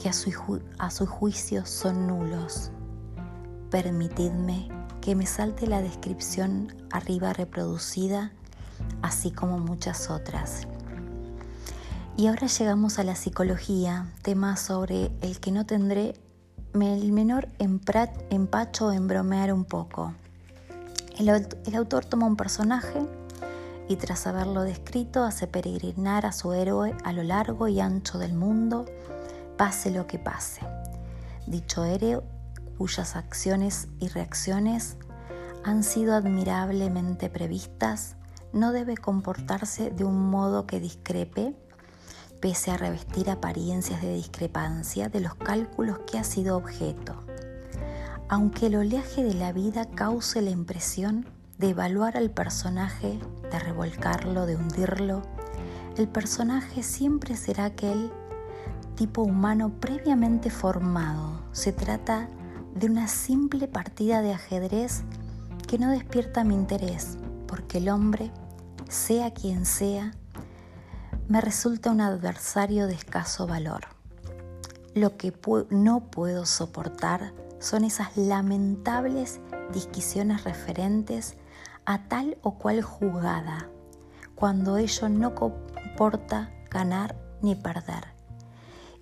que 0.00 0.08
a 0.08 0.12
su, 0.12 0.62
a 0.78 0.90
juicio 0.90 1.66
son 1.66 2.06
nulos. 2.06 2.70
Permitidme 3.70 4.68
que 5.00 5.14
me 5.14 5.26
salte 5.26 5.68
la 5.68 5.80
descripción 5.80 6.74
arriba 6.90 7.32
reproducida, 7.32 8.32
así 9.00 9.30
como 9.30 9.58
muchas 9.58 10.10
otras. 10.10 10.66
Y 12.16 12.26
ahora 12.26 12.48
llegamos 12.48 12.98
a 12.98 13.04
la 13.04 13.14
psicología, 13.14 14.12
tema 14.22 14.56
sobre 14.56 15.12
el 15.22 15.38
que 15.38 15.52
no 15.52 15.66
tendré 15.66 16.14
el 16.74 17.12
menor 17.12 17.48
empacho 17.58 18.90
en 18.90 19.06
bromear 19.06 19.52
un 19.52 19.64
poco. 19.64 20.14
El, 21.16 21.28
el 21.28 21.74
autor 21.76 22.04
toma 22.04 22.26
un 22.26 22.36
personaje 22.36 23.06
y 23.88 23.96
tras 23.96 24.26
haberlo 24.26 24.62
descrito 24.62 25.22
hace 25.22 25.46
peregrinar 25.46 26.26
a 26.26 26.32
su 26.32 26.52
héroe 26.52 26.96
a 27.04 27.12
lo 27.12 27.22
largo 27.22 27.68
y 27.68 27.78
ancho 27.78 28.18
del 28.18 28.34
mundo, 28.34 28.84
pase 29.56 29.92
lo 29.92 30.08
que 30.08 30.18
pase. 30.18 30.60
Dicho 31.46 31.84
héroe, 31.84 32.22
cuyas 32.80 33.14
acciones 33.14 33.88
y 33.98 34.08
reacciones 34.08 34.96
han 35.64 35.82
sido 35.84 36.14
admirablemente 36.14 37.28
previstas, 37.28 38.16
no 38.54 38.72
debe 38.72 38.96
comportarse 38.96 39.90
de 39.90 40.04
un 40.04 40.30
modo 40.30 40.66
que 40.66 40.80
discrepe 40.80 41.54
pese 42.40 42.70
a 42.70 42.78
revestir 42.78 43.28
apariencias 43.28 44.00
de 44.00 44.14
discrepancia 44.14 45.10
de 45.10 45.20
los 45.20 45.34
cálculos 45.34 45.98
que 46.10 46.18
ha 46.18 46.24
sido 46.24 46.56
objeto. 46.56 47.22
Aunque 48.30 48.68
el 48.68 48.76
oleaje 48.76 49.24
de 49.24 49.34
la 49.34 49.52
vida 49.52 49.84
cause 49.84 50.40
la 50.40 50.48
impresión 50.48 51.26
de 51.58 51.68
evaluar 51.68 52.16
al 52.16 52.30
personaje, 52.30 53.20
de 53.50 53.58
revolcarlo, 53.58 54.46
de 54.46 54.56
hundirlo, 54.56 55.20
el 55.98 56.08
personaje 56.08 56.82
siempre 56.82 57.36
será 57.36 57.66
aquel 57.66 58.10
tipo 58.94 59.20
humano 59.20 59.70
previamente 59.80 60.48
formado. 60.48 61.42
Se 61.52 61.74
trata 61.74 62.30
de 62.74 62.86
una 62.86 63.08
simple 63.08 63.68
partida 63.68 64.22
de 64.22 64.32
ajedrez 64.32 65.02
que 65.66 65.78
no 65.78 65.90
despierta 65.90 66.44
mi 66.44 66.54
interés, 66.54 67.16
porque 67.46 67.78
el 67.78 67.88
hombre, 67.88 68.30
sea 68.88 69.32
quien 69.32 69.66
sea, 69.66 70.12
me 71.28 71.40
resulta 71.40 71.90
un 71.90 72.00
adversario 72.00 72.86
de 72.86 72.94
escaso 72.94 73.46
valor. 73.46 73.82
Lo 74.94 75.16
que 75.16 75.32
no 75.70 76.10
puedo 76.10 76.46
soportar 76.46 77.32
son 77.60 77.84
esas 77.84 78.16
lamentables 78.16 79.40
discusiones 79.72 80.42
referentes 80.44 81.36
a 81.84 82.08
tal 82.08 82.38
o 82.42 82.58
cual 82.58 82.82
jugada, 82.82 83.68
cuando 84.34 84.76
ello 84.76 85.08
no 85.08 85.34
comporta 85.34 86.50
ganar 86.70 87.16
ni 87.42 87.54
perder. 87.54 88.08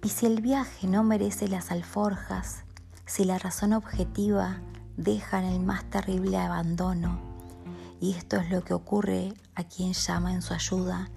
Y 0.02 0.10
si 0.10 0.26
el 0.26 0.40
viaje 0.40 0.86
no 0.86 1.02
merece 1.02 1.48
las 1.48 1.70
alforjas, 1.70 2.64
si 3.08 3.24
la 3.24 3.38
razón 3.38 3.72
objetiva 3.72 4.60
deja 4.98 5.38
en 5.38 5.46
el 5.46 5.60
más 5.60 5.82
terrible 5.84 6.36
abandono, 6.36 7.18
y 8.00 8.12
esto 8.12 8.36
es 8.36 8.50
lo 8.50 8.62
que 8.62 8.74
ocurre 8.74 9.32
a 9.54 9.64
quien 9.64 9.94
llama 9.94 10.34
en 10.34 10.42
su 10.42 10.52
ayuda, 10.52 11.08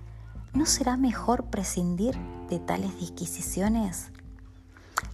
¿no 0.53 0.65
será 0.65 0.95
mejor 0.95 1.47
prescindir 1.49 2.17
de 2.49 2.59
tales 2.59 2.97
disquisiciones? 2.97 4.11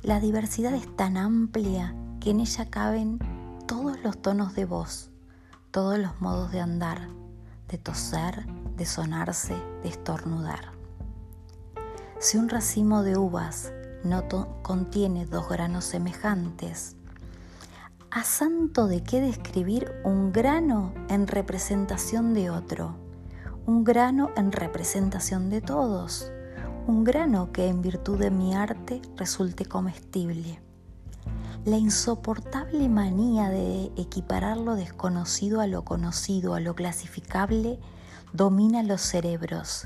La 0.03 0.19
diversidad 0.19 0.73
es 0.75 0.95
tan 0.95 1.17
amplia 1.17 1.95
que 2.19 2.29
en 2.29 2.41
ella 2.41 2.69
caben 2.69 3.17
todos 3.65 3.97
los 4.03 4.21
tonos 4.21 4.53
de 4.53 4.65
voz, 4.65 5.09
todos 5.71 5.97
los 5.97 6.21
modos 6.21 6.51
de 6.51 6.59
andar, 6.59 7.09
de 7.69 7.79
toser, 7.79 8.45
de 8.77 8.85
sonarse, 8.85 9.55
de 9.81 9.89
estornudar. 9.89 10.73
Si 12.19 12.37
un 12.37 12.49
racimo 12.49 13.01
de 13.01 13.17
uvas 13.17 13.73
no 14.03 14.27
contiene 14.61 15.25
dos 15.25 15.49
granos 15.49 15.85
semejantes, 15.85 16.95
¿a 18.11 18.23
santo 18.23 18.87
de 18.87 19.03
qué 19.03 19.21
describir 19.21 19.91
un 20.03 20.31
grano 20.31 20.93
en 21.09 21.27
representación 21.27 22.33
de 22.33 22.49
otro? 22.49 23.07
un 23.67 23.83
grano 23.83 24.31
en 24.37 24.53
representación 24.53 25.49
de 25.49 25.59
todos, 25.59 26.31
un 26.87 27.03
grano 27.03 27.51
que 27.51 27.67
en 27.67 27.81
virtud 27.81 28.17
de 28.17 28.31
mi 28.31 28.55
arte 28.55 29.01
resulte 29.17 29.65
comestible. 29.65 30.61
La 31.65 31.75
insoportable 31.75 32.87
manía 32.87 33.49
de 33.49 33.91
equiparar 33.97 34.55
lo 34.55 34.75
desconocido 34.75 35.59
a 35.59 35.67
lo 35.67 35.83
conocido, 35.83 36.53
a 36.53 36.61
lo 36.61 36.75
clasificable, 36.75 37.77
domina 38.31 38.83
los 38.83 39.01
cerebros. 39.01 39.85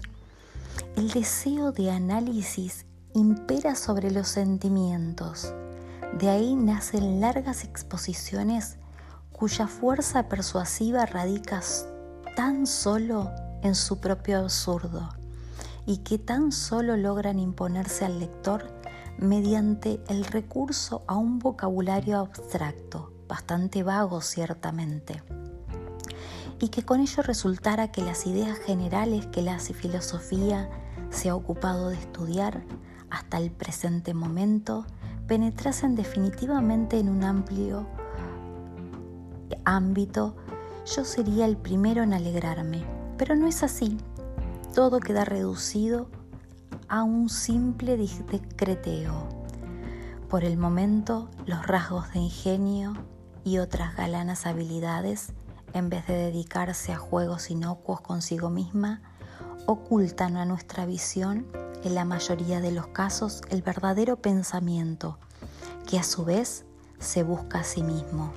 El 0.95 1.09
deseo 1.09 1.71
de 1.71 1.89
análisis 1.89 2.85
impera 3.13 3.75
sobre 3.75 4.11
los 4.11 4.27
sentimientos. 4.27 5.53
De 6.17 6.29
ahí 6.29 6.55
nacen 6.55 7.21
largas 7.21 7.63
exposiciones 7.63 8.77
cuya 9.31 9.67
fuerza 9.67 10.27
persuasiva 10.27 11.05
radica 11.05 11.61
tan 12.35 12.67
solo 12.67 13.31
en 13.63 13.75
su 13.75 13.99
propio 13.99 14.39
absurdo 14.39 15.09
y 15.85 15.97
que 15.97 16.17
tan 16.17 16.51
solo 16.51 16.95
logran 16.95 17.39
imponerse 17.39 18.05
al 18.05 18.19
lector 18.19 18.71
mediante 19.17 19.99
el 20.07 20.25
recurso 20.25 21.03
a 21.07 21.15
un 21.15 21.39
vocabulario 21.39 22.19
abstracto, 22.19 23.13
bastante 23.27 23.83
vago 23.83 24.21
ciertamente, 24.21 25.23
y 26.59 26.69
que 26.69 26.83
con 26.83 26.99
ello 26.99 27.23
resultara 27.23 27.91
que 27.91 28.01
las 28.01 28.25
ideas 28.25 28.57
generales 28.59 29.25
que 29.27 29.41
la 29.41 29.59
filosofía 29.59 30.69
se 31.09 31.29
ha 31.29 31.35
ocupado 31.35 31.89
de 31.89 31.95
estudiar 31.95 32.63
hasta 33.11 33.37
el 33.37 33.51
presente 33.51 34.13
momento 34.13 34.85
penetrasen 35.27 35.95
definitivamente 35.95 36.97
en 36.97 37.09
un 37.09 37.23
amplio 37.23 37.87
ámbito, 39.63 40.35
yo 40.95 41.05
sería 41.05 41.45
el 41.45 41.57
primero 41.57 42.01
en 42.01 42.13
alegrarme 42.13 42.83
pero 43.21 43.35
no 43.35 43.45
es 43.45 43.61
así. 43.61 43.99
Todo 44.73 44.99
queda 44.99 45.25
reducido 45.25 46.09
a 46.87 47.03
un 47.03 47.29
simple 47.29 47.95
decreteo. 47.95 49.29
Por 50.27 50.43
el 50.43 50.57
momento, 50.57 51.29
los 51.45 51.67
rasgos 51.67 52.11
de 52.13 52.19
ingenio 52.19 52.93
y 53.43 53.59
otras 53.59 53.95
galanas 53.95 54.47
habilidades, 54.47 55.33
en 55.73 55.91
vez 55.91 56.07
de 56.07 56.15
dedicarse 56.15 56.93
a 56.93 56.97
juegos 56.97 57.51
inocuos 57.51 58.01
consigo 58.01 58.49
misma, 58.49 59.03
ocultan 59.67 60.35
a 60.35 60.45
nuestra 60.45 60.87
visión, 60.87 61.45
en 61.83 61.95
la 61.95 62.05
mayoría 62.05 62.61
de 62.61 62.71
los 62.71 62.87
casos, 62.87 63.41
el 63.49 63.61
verdadero 63.61 64.17
pensamiento, 64.17 65.17
que 65.87 65.99
a 65.99 66.03
su 66.03 66.25
vez 66.25 66.65
se 66.99 67.23
busca 67.23 67.59
a 67.59 67.63
sí 67.63 67.83
mismo. 67.83 68.33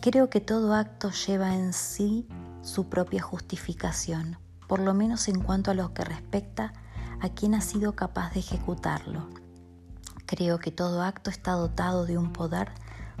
Creo 0.00 0.30
que 0.30 0.40
todo 0.40 0.74
acto 0.74 1.10
lleva 1.10 1.54
en 1.54 1.72
sí 1.72 2.28
su 2.62 2.88
propia 2.88 3.22
justificación, 3.22 4.38
por 4.66 4.80
lo 4.80 4.94
menos 4.94 5.28
en 5.28 5.40
cuanto 5.40 5.70
a 5.70 5.74
lo 5.74 5.92
que 5.94 6.04
respecta 6.04 6.72
a 7.20 7.28
quien 7.30 7.54
ha 7.54 7.60
sido 7.60 7.94
capaz 7.94 8.32
de 8.32 8.40
ejecutarlo. 8.40 9.28
Creo 10.26 10.58
que 10.58 10.70
todo 10.70 11.02
acto 11.02 11.30
está 11.30 11.52
dotado 11.52 12.06
de 12.06 12.18
un 12.18 12.32
poder 12.32 12.70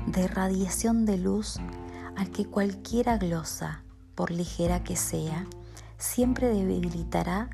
de 0.06 0.28
radiación 0.28 1.06
de 1.06 1.16
luz 1.16 1.58
al 2.16 2.30
que 2.30 2.46
cualquiera 2.46 3.18
glosa, 3.18 3.82
por 4.14 4.30
ligera 4.30 4.82
que 4.82 4.96
sea, 4.96 5.46
siempre 5.98 6.48
debilitará. 6.48 7.50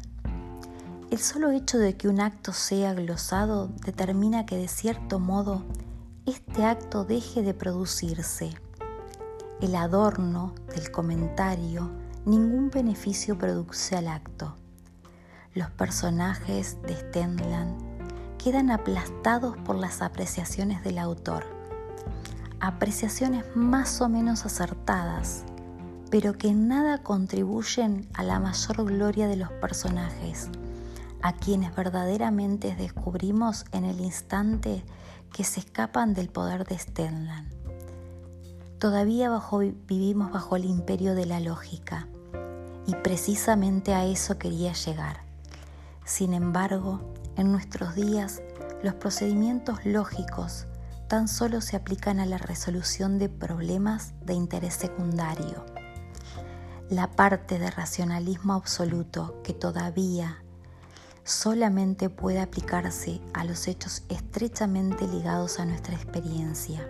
El 1.12 1.18
solo 1.18 1.50
hecho 1.50 1.78
de 1.78 1.94
que 1.94 2.08
un 2.08 2.22
acto 2.22 2.54
sea 2.54 2.94
glosado 2.94 3.68
determina 3.84 4.46
que 4.46 4.56
de 4.56 4.66
cierto 4.66 5.18
modo 5.18 5.62
este 6.24 6.64
acto 6.64 7.04
deje 7.04 7.42
de 7.42 7.52
producirse. 7.52 8.54
El 9.60 9.74
adorno 9.74 10.54
del 10.74 10.90
comentario, 10.90 11.90
ningún 12.24 12.70
beneficio 12.70 13.36
produce 13.36 13.94
al 13.94 14.08
acto. 14.08 14.56
Los 15.52 15.68
personajes 15.72 16.78
de 16.80 16.96
Stendhal 16.96 17.76
quedan 18.42 18.70
aplastados 18.70 19.58
por 19.58 19.76
las 19.76 20.00
apreciaciones 20.00 20.82
del 20.82 20.96
autor, 20.96 21.44
apreciaciones 22.58 23.44
más 23.54 24.00
o 24.00 24.08
menos 24.08 24.46
acertadas, 24.46 25.44
pero 26.10 26.32
que 26.38 26.48
en 26.48 26.68
nada 26.68 27.02
contribuyen 27.02 28.08
a 28.14 28.22
la 28.22 28.40
mayor 28.40 28.86
gloria 28.86 29.28
de 29.28 29.36
los 29.36 29.52
personajes, 29.52 30.48
a 31.22 31.32
quienes 31.32 31.74
verdaderamente 31.74 32.74
descubrimos 32.74 33.64
en 33.72 33.84
el 33.84 34.00
instante 34.00 34.84
que 35.32 35.44
se 35.44 35.60
escapan 35.60 36.14
del 36.14 36.28
poder 36.28 36.66
de 36.66 36.78
Stenland. 36.78 37.52
Todavía 38.78 39.30
vivimos 39.86 40.32
bajo 40.32 40.56
el 40.56 40.64
imperio 40.64 41.14
de 41.14 41.26
la 41.26 41.38
lógica 41.38 42.08
y 42.86 42.94
precisamente 42.96 43.94
a 43.94 44.04
eso 44.04 44.38
quería 44.38 44.72
llegar. 44.72 45.20
Sin 46.04 46.34
embargo, 46.34 47.00
en 47.36 47.52
nuestros 47.52 47.94
días 47.94 48.42
los 48.82 48.94
procedimientos 48.94 49.86
lógicos 49.86 50.66
tan 51.06 51.28
solo 51.28 51.60
se 51.60 51.76
aplican 51.76 52.18
a 52.18 52.26
la 52.26 52.38
resolución 52.38 53.18
de 53.18 53.28
problemas 53.28 54.14
de 54.24 54.34
interés 54.34 54.74
secundario. 54.74 55.64
La 56.90 57.10
parte 57.10 57.58
de 57.58 57.70
racionalismo 57.70 58.54
absoluto 58.54 59.40
que 59.44 59.52
todavía 59.52 60.42
solamente 61.24 62.10
puede 62.10 62.40
aplicarse 62.40 63.20
a 63.32 63.44
los 63.44 63.68
hechos 63.68 64.04
estrechamente 64.08 65.06
ligados 65.06 65.60
a 65.60 65.64
nuestra 65.64 65.94
experiencia. 65.94 66.86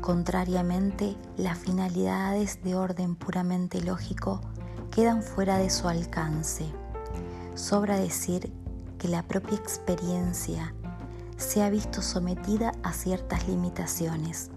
Contrariamente, 0.00 1.16
las 1.36 1.58
finalidades 1.58 2.62
de 2.62 2.74
orden 2.74 3.14
puramente 3.14 3.82
lógico 3.82 4.40
quedan 4.90 5.22
fuera 5.22 5.58
de 5.58 5.68
su 5.68 5.88
alcance. 5.88 6.64
Sobra 7.54 7.98
decir 7.98 8.52
que 8.98 9.08
la 9.08 9.22
propia 9.22 9.56
experiencia 9.56 10.74
se 11.36 11.62
ha 11.62 11.70
visto 11.70 12.02
sometida 12.02 12.72
a 12.82 12.92
ciertas 12.92 13.46
limitaciones. 13.46 14.50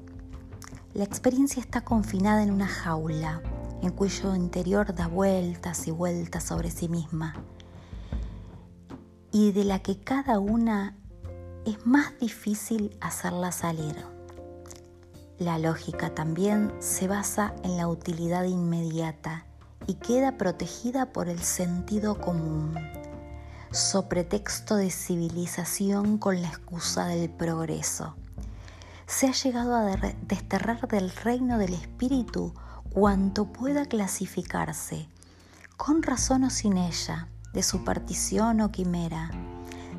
La 0.93 1.03
experiencia 1.03 1.62
está 1.62 1.81
confinada 1.81 2.43
en 2.43 2.51
una 2.51 2.67
jaula, 2.67 3.41
en 3.81 3.91
cuyo 3.91 4.36
interior 4.36 4.93
da 4.93 5.07
vueltas 5.07 5.88
y 5.88 5.91
vueltas 5.91 6.43
sobre 6.43 6.71
sí 6.71 6.89
misma, 6.89 7.36
y 9.32 9.52
de 9.52 9.63
la 9.63 9.80
que 9.80 10.00
cada 10.00 10.39
una 10.39 10.96
es 11.65 11.86
más 11.86 12.17
difícil 12.20 12.98
hacerla 13.02 13.52
salir. 13.52 13.96
La 15.38 15.58
lógica 15.58 16.13
también 16.13 16.72
se 16.80 17.08
basa 17.08 17.56
en 17.63 17.78
la 17.78 17.88
utilidad 17.88 18.44
inmediata 18.44 19.46
y 19.88 19.96
queda 19.96 20.38
protegida 20.38 21.12
por 21.12 21.30
el 21.30 21.39
sentido 21.39 22.20
común, 22.20 22.76
so 23.72 24.08
pretexto 24.08 24.76
de 24.76 24.91
civilización 24.91 26.17
con 26.17 26.41
la 26.41 26.48
excusa 26.48 27.08
del 27.08 27.30
progreso. 27.30 28.15
Se 29.08 29.28
ha 29.28 29.32
llegado 29.32 29.76
a 29.76 29.98
desterrar 30.28 30.88
del 30.88 31.10
reino 31.10 31.58
del 31.58 31.74
espíritu 31.74 32.54
cuanto 32.94 33.46
pueda 33.46 33.86
clasificarse, 33.86 35.08
con 35.78 36.04
razón 36.04 36.44
o 36.44 36.50
sin 36.50 36.78
ella, 36.78 37.28
de 37.53 37.63
superstición 37.63 38.61
o 38.61 38.71
quimera. 38.71 39.31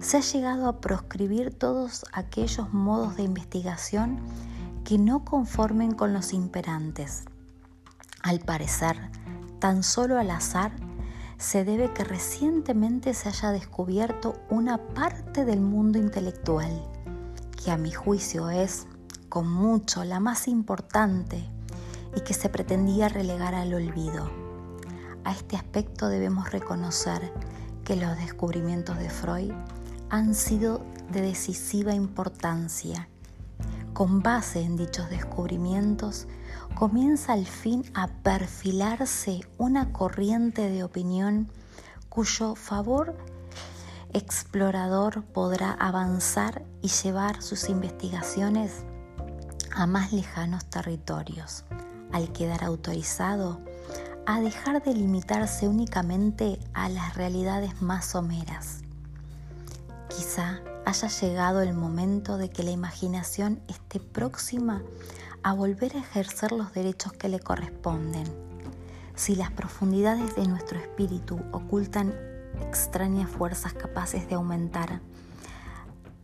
Se 0.01 0.17
ha 0.17 0.21
llegado 0.21 0.69
a 0.69 0.81
proscribir 0.81 1.55
todos 1.55 2.05
aquellos 2.13 2.73
modos 2.73 3.17
de 3.17 3.23
investigación 3.23 4.19
que 4.85 4.99
no 4.99 5.25
conformen 5.25 5.93
con 5.93 6.13
los 6.13 6.33
imperantes. 6.33 7.25
Al 8.23 8.41
parecer, 8.41 8.97
tan 9.59 9.83
solo 9.83 10.19
al 10.19 10.31
azar, 10.31 10.73
se 11.39 11.65
debe 11.65 11.93
que 11.93 12.05
recientemente 12.05 13.15
se 13.15 13.29
haya 13.29 13.51
descubierto 13.51 14.41
una 14.49 14.79
parte 14.79 15.45
del 15.45 15.61
mundo 15.61 15.99
intelectual, 15.99 16.71
que 17.63 17.71
a 17.71 17.77
mi 17.77 17.91
juicio 17.91 18.49
es, 18.51 18.87
con 19.29 19.51
mucho, 19.51 20.05
la 20.05 20.21
más 20.21 20.47
importante 20.47 21.45
y 22.15 22.21
que 22.21 22.35
se 22.35 22.49
pretendía 22.49 23.09
relegar 23.09 23.55
al 23.55 23.75
olvido. 23.75 24.42
A 25.25 25.33
este 25.33 25.57
aspecto 25.57 26.09
debemos 26.09 26.51
reconocer 26.51 27.33
que 27.85 27.97
los 27.97 28.17
descubrimientos 28.19 28.99
de 28.99 29.11
Freud 29.11 29.53
han 30.11 30.35
sido 30.35 30.85
de 31.11 31.23
decisiva 31.23 31.95
importancia. 31.95 33.09
Con 33.93 34.23
base 34.23 34.63
en 34.63 34.77
dichos 34.77 35.11
descubrimientos, 35.11 36.27
comienza 36.75 37.35
al 37.35 37.47
fin 37.47 37.85
a 37.95 38.09
perfilarse 38.09 39.41
una 39.59 39.93
corriente 39.93 40.69
de 40.71 40.83
opinión 40.83 41.49
cuyo 42.09 42.55
favor 42.55 43.17
explorador 44.13 45.23
podrá 45.25 45.73
avanzar 45.73 46.63
y 46.83 46.89
llevar 46.89 47.43
sus 47.43 47.69
investigaciones 47.69 48.85
a 49.75 49.87
más 49.87 50.13
lejanos 50.13 50.67
territorios, 50.67 51.65
al 52.13 52.33
quedar 52.33 52.65
autorizado 52.65 53.61
a 54.25 54.41
dejar 54.41 54.83
de 54.83 54.95
limitarse 54.95 55.69
únicamente 55.69 56.59
a 56.75 56.89
las 56.89 57.17
realidades 57.17 57.83
más 57.83 58.05
someras. 58.07 58.83
Quizá 60.09 60.61
haya 60.85 61.09
llegado 61.09 61.61
el 61.61 61.75
momento 61.75 62.39
de 62.39 62.49
que 62.51 62.63
la 62.63 62.71
imaginación 62.71 63.61
esté 63.69 63.99
próxima 63.99 64.83
a 65.43 65.55
volver 65.55 65.97
a 65.97 66.01
ejercer 66.01 66.53
los 66.53 66.73
derechos 66.73 67.13
que 67.13 67.29
le 67.29 67.41
corresponden. 67.41 68.25
Si 69.15 69.35
las 69.35 69.51
profundidades 69.51 70.37
de 70.37 70.47
nuestro 70.47 70.79
espíritu 70.79 71.41
ocultan 71.51 72.15
extrañas 72.61 73.29
fuerzas 73.29 73.73
capaces 73.73 74.29
de 74.29 74.37
aumentar, 74.37 75.01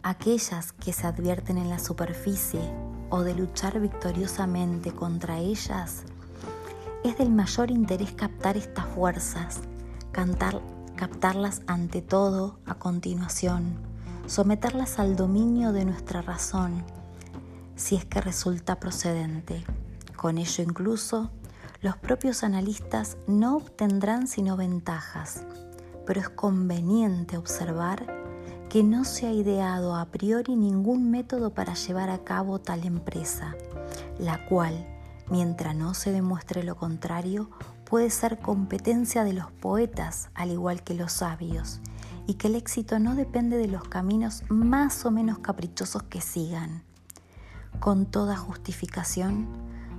aquellas 0.02 0.72
que 0.72 0.92
se 0.92 1.06
advierten 1.06 1.58
en 1.58 1.68
la 1.68 1.78
superficie 1.80 2.61
o 3.11 3.22
de 3.22 3.34
luchar 3.34 3.80
victoriosamente 3.80 4.92
contra 4.92 5.38
ellas, 5.38 6.04
es 7.04 7.16
del 7.18 7.30
mayor 7.30 7.70
interés 7.70 8.12
captar 8.12 8.56
estas 8.56 8.87
fuerzas, 8.87 9.61
cantar, 10.12 10.61
captarlas 10.96 11.62
ante 11.66 12.02
todo 12.02 12.58
a 12.66 12.74
continuación, 12.74 13.76
someterlas 14.26 14.98
al 14.98 15.16
dominio 15.16 15.72
de 15.72 15.84
nuestra 15.84 16.22
razón, 16.22 16.84
si 17.76 17.94
es 17.94 18.04
que 18.04 18.20
resulta 18.20 18.80
procedente. 18.80 19.64
Con 20.16 20.38
ello 20.38 20.64
incluso, 20.64 21.30
los 21.80 21.96
propios 21.96 22.42
analistas 22.42 23.16
no 23.28 23.56
obtendrán 23.56 24.26
sino 24.26 24.56
ventajas, 24.56 25.44
pero 26.06 26.20
es 26.20 26.28
conveniente 26.28 27.37
observar 27.37 28.18
que 28.68 28.82
no 28.82 29.04
se 29.04 29.26
ha 29.26 29.32
ideado 29.32 29.94
a 29.94 30.06
priori 30.06 30.56
ningún 30.56 31.11
método 31.11 31.54
para 31.54 31.74
llevar 31.74 32.11
a 32.11 32.24
cabo 32.24 32.58
tal 32.58 32.84
empresa, 32.84 33.54
la 34.18 34.44
cual, 34.46 34.84
mientras 35.30 35.74
no 35.74 35.94
se 35.94 36.12
demuestre 36.12 36.62
lo 36.62 36.76
contrario, 36.76 37.50
puede 37.84 38.10
ser 38.10 38.38
competencia 38.38 39.24
de 39.24 39.32
los 39.32 39.50
poetas 39.50 40.30
al 40.34 40.50
igual 40.50 40.82
que 40.82 40.94
los 40.94 41.12
sabios, 41.12 41.80
y 42.26 42.34
que 42.34 42.48
el 42.48 42.54
éxito 42.54 42.98
no 42.98 43.14
depende 43.14 43.56
de 43.56 43.68
los 43.68 43.84
caminos 43.84 44.42
más 44.48 45.04
o 45.06 45.10
menos 45.10 45.38
caprichosos 45.38 46.02
que 46.04 46.20
sigan, 46.20 46.82
con 47.80 48.06
toda 48.06 48.36
justificación, 48.36 49.46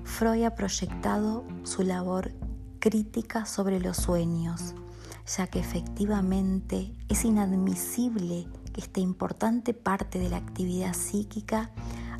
Freud 0.04 0.44
ha 0.44 0.54
proyectado 0.54 1.46
su 1.64 1.84
labor 1.84 2.34
crítica 2.80 3.46
sobre 3.46 3.80
los 3.80 3.96
sueños, 3.96 4.76
ya 5.26 5.48
que 5.48 5.60
efectivamente 5.60 6.94
es 7.08 7.24
inadmisible 7.24 8.48
que 8.74 8.82
esta 8.82 9.00
importante 9.00 9.74
parte 9.74 10.20
de 10.20 10.30
la 10.30 10.38
actividad 10.38 10.94
psíquica 10.94 11.72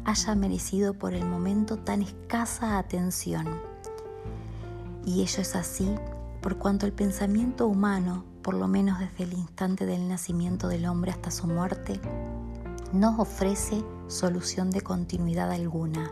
haya 0.06 0.36
merecido 0.36 0.94
por 0.94 1.14
el 1.14 1.26
momento 1.26 1.78
tan 1.78 2.02
escasa 2.02 2.78
atención. 2.78 3.48
Y 5.06 5.22
ello 5.22 5.42
es 5.42 5.56
así 5.56 5.96
por 6.42 6.58
cuanto 6.58 6.86
el 6.86 6.94
pensamiento 6.94 7.68
humano, 7.68 8.24
por 8.42 8.54
lo 8.54 8.68
menos 8.68 9.00
desde 9.00 9.24
el 9.26 9.34
instante 9.34 9.86
del 9.86 10.08
nacimiento 10.08 10.68
del 10.68 10.86
hombre 10.86 11.12
hasta 11.12 11.32
su 11.32 11.48
muerte, 11.48 12.00
no 12.94 13.20
ofrece 13.20 13.84
solución 14.08 14.72
de 14.72 14.82
continuidad 14.82 15.52
alguna. 15.52 16.12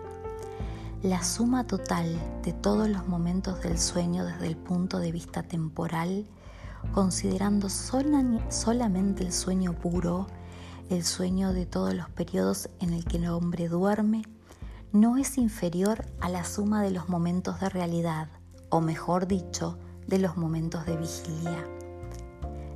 La 1.01 1.23
suma 1.23 1.65
total 1.65 2.19
de 2.43 2.53
todos 2.53 2.89
los 2.89 3.07
momentos 3.07 3.61
del 3.61 3.79
sueño 3.79 4.25
desde 4.25 4.47
el 4.47 4.57
punto 4.57 4.99
de 4.99 5.11
vista 5.11 5.43
temporal, 5.43 6.25
considerando 6.93 7.69
solamente 7.69 9.23
el 9.23 9.31
sueño 9.31 9.73
puro, 9.73 10.27
el 10.89 11.03
sueño 11.03 11.53
de 11.53 11.65
todos 11.65 11.93
los 11.93 12.09
periodos 12.09 12.69
en 12.79 12.93
el 12.93 13.03
que 13.05 13.17
el 13.17 13.27
hombre 13.27 13.67
duerme, 13.67 14.23
no 14.93 15.17
es 15.17 15.37
inferior 15.37 16.05
a 16.21 16.29
la 16.29 16.45
suma 16.45 16.81
de 16.81 16.91
los 16.91 17.09
momentos 17.09 17.59
de 17.59 17.69
realidad, 17.69 18.29
o 18.69 18.79
mejor 18.79 19.27
dicho, 19.27 19.77
de 20.07 20.19
los 20.19 20.37
momentos 20.37 20.85
de 20.85 20.95
vigilia. 20.95 21.65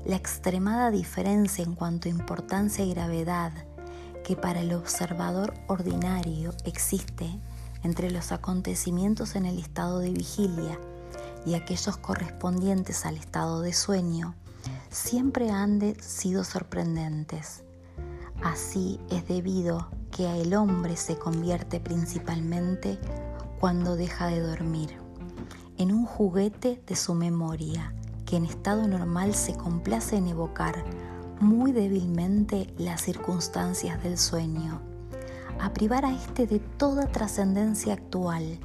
La 0.06 0.17
extremada 0.17 0.91
diferencia 0.91 1.63
en 1.63 1.76
cuanto 1.76 2.10
a 2.10 2.12
importancia 2.12 2.84
y 2.84 2.93
gravedad 2.93 3.54
que 4.26 4.36
para 4.36 4.60
el 4.60 4.74
observador 4.74 5.54
ordinario 5.67 6.54
existe 6.65 7.39
entre 7.84 8.12
los 8.12 8.32
acontecimientos 8.32 9.36
en 9.36 9.45
el 9.45 9.58
estado 9.58 10.00
de 10.00 10.12
vigilia 10.12 10.80
y 11.45 11.56
aquellos 11.56 11.97
correspondientes 11.97 13.06
al 13.06 13.17
estado 13.17 13.62
de 13.62 13.74
sueño, 13.74 14.36
siempre 14.89 15.50
han 15.50 15.95
sido 16.02 16.43
sorprendentes. 16.43 17.63
Así 18.43 18.99
es 19.10 19.27
debido 19.27 19.88
que 20.10 20.41
el 20.41 20.56
hombre 20.56 20.97
se 20.97 21.15
convierte 21.17 21.80
principalmente 21.80 22.99
cuando 23.60 23.95
deja 23.95 24.27
de 24.27 24.39
dormir, 24.39 24.97
en 25.77 25.91
un 25.91 26.06
juguete 26.06 26.82
de 26.88 26.95
su 26.95 27.13
memoria 27.13 27.93
que 28.25 28.38
en 28.38 28.45
estado 28.45 28.88
normal 28.88 29.36
se 29.36 29.54
complace 29.54 30.15
en 30.15 30.27
evocar 30.27 30.84
muy 31.39 31.71
débilmente 31.71 32.73
las 32.77 33.01
circunstancias 33.01 34.01
del 34.01 34.17
sueño, 34.17 34.82
a 35.60 35.71
privar 35.73 36.06
a 36.06 36.13
éste 36.13 36.47
de 36.47 36.60
toda 36.60 37.08
trascendencia 37.08 37.93
actual 37.93 38.60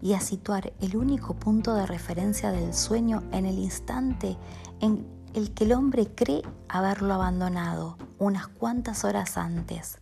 y 0.00 0.14
a 0.14 0.20
situar 0.20 0.72
el 0.80 0.96
único 0.96 1.34
punto 1.34 1.74
de 1.74 1.86
referencia 1.86 2.50
del 2.50 2.74
sueño 2.74 3.22
en 3.30 3.46
el 3.46 3.58
instante 3.58 4.36
en 4.80 5.06
el 5.34 5.52
que 5.54 5.64
el 5.64 5.72
hombre 5.72 6.06
cree 6.06 6.42
haberlo 6.68 7.14
abandonado 7.14 7.96
unas 8.18 8.48
cuantas 8.48 9.04
horas 9.04 9.36
antes, 9.36 9.98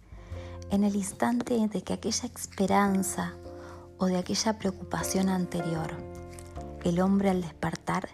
en 0.71 0.85
el 0.85 0.97
instante 0.97 1.59
de 1.69 1.83
que 1.83 1.93
aquella 1.93 2.27
esperanza 2.27 3.35
o 3.99 4.07
de 4.07 4.19
aquella 4.19 4.59
preocupación 4.59 5.29
anterior, 5.29 5.97
el 6.85 7.01
hombre 7.01 7.31
al 7.31 7.43
despertar 7.43 8.09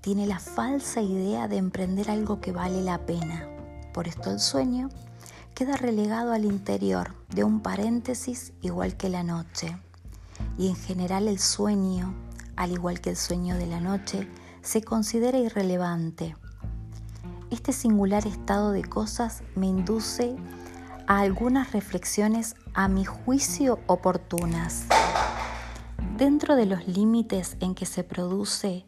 tiene 0.00 0.26
la 0.26 0.38
falsa 0.38 1.00
idea 1.00 1.48
de 1.48 1.56
emprender 1.56 2.10
algo 2.10 2.40
que 2.40 2.52
vale 2.52 2.82
la 2.82 2.98
pena. 3.06 3.46
Por 3.92 4.08
esto 4.08 4.30
el 4.30 4.40
sueño 4.40 4.88
queda 5.54 5.76
relegado 5.76 6.32
al 6.32 6.44
interior 6.44 7.14
de 7.28 7.44
un 7.44 7.60
paréntesis 7.60 8.52
igual 8.62 8.96
que 8.96 9.08
la 9.08 9.22
noche 9.22 9.76
y 10.56 10.68
en 10.68 10.76
general 10.76 11.28
el 11.28 11.38
sueño, 11.38 12.14
al 12.56 12.72
igual 12.72 13.00
que 13.00 13.10
el 13.10 13.16
sueño 13.16 13.56
de 13.56 13.66
la 13.66 13.80
noche, 13.80 14.28
se 14.62 14.82
considera 14.82 15.38
irrelevante. 15.38 16.36
Este 17.50 17.72
singular 17.72 18.26
estado 18.26 18.72
de 18.72 18.84
cosas 18.84 19.42
me 19.54 19.66
induce 19.66 20.36
a 21.06 21.20
algunas 21.20 21.72
reflexiones 21.72 22.54
a 22.74 22.88
mi 22.88 23.06
juicio 23.06 23.78
oportunas. 23.86 24.86
Dentro 26.18 26.56
de 26.56 26.66
los 26.66 26.86
límites 26.86 27.56
en 27.60 27.74
que 27.74 27.86
se 27.86 28.04
produce 28.04 28.84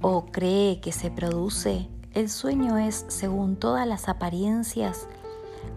o 0.00 0.26
cree 0.26 0.80
que 0.80 0.90
se 0.90 1.12
produce, 1.12 1.88
el 2.14 2.28
sueño 2.30 2.78
es, 2.78 3.04
según 3.06 3.54
todas 3.54 3.86
las 3.86 4.08
apariencias, 4.08 5.06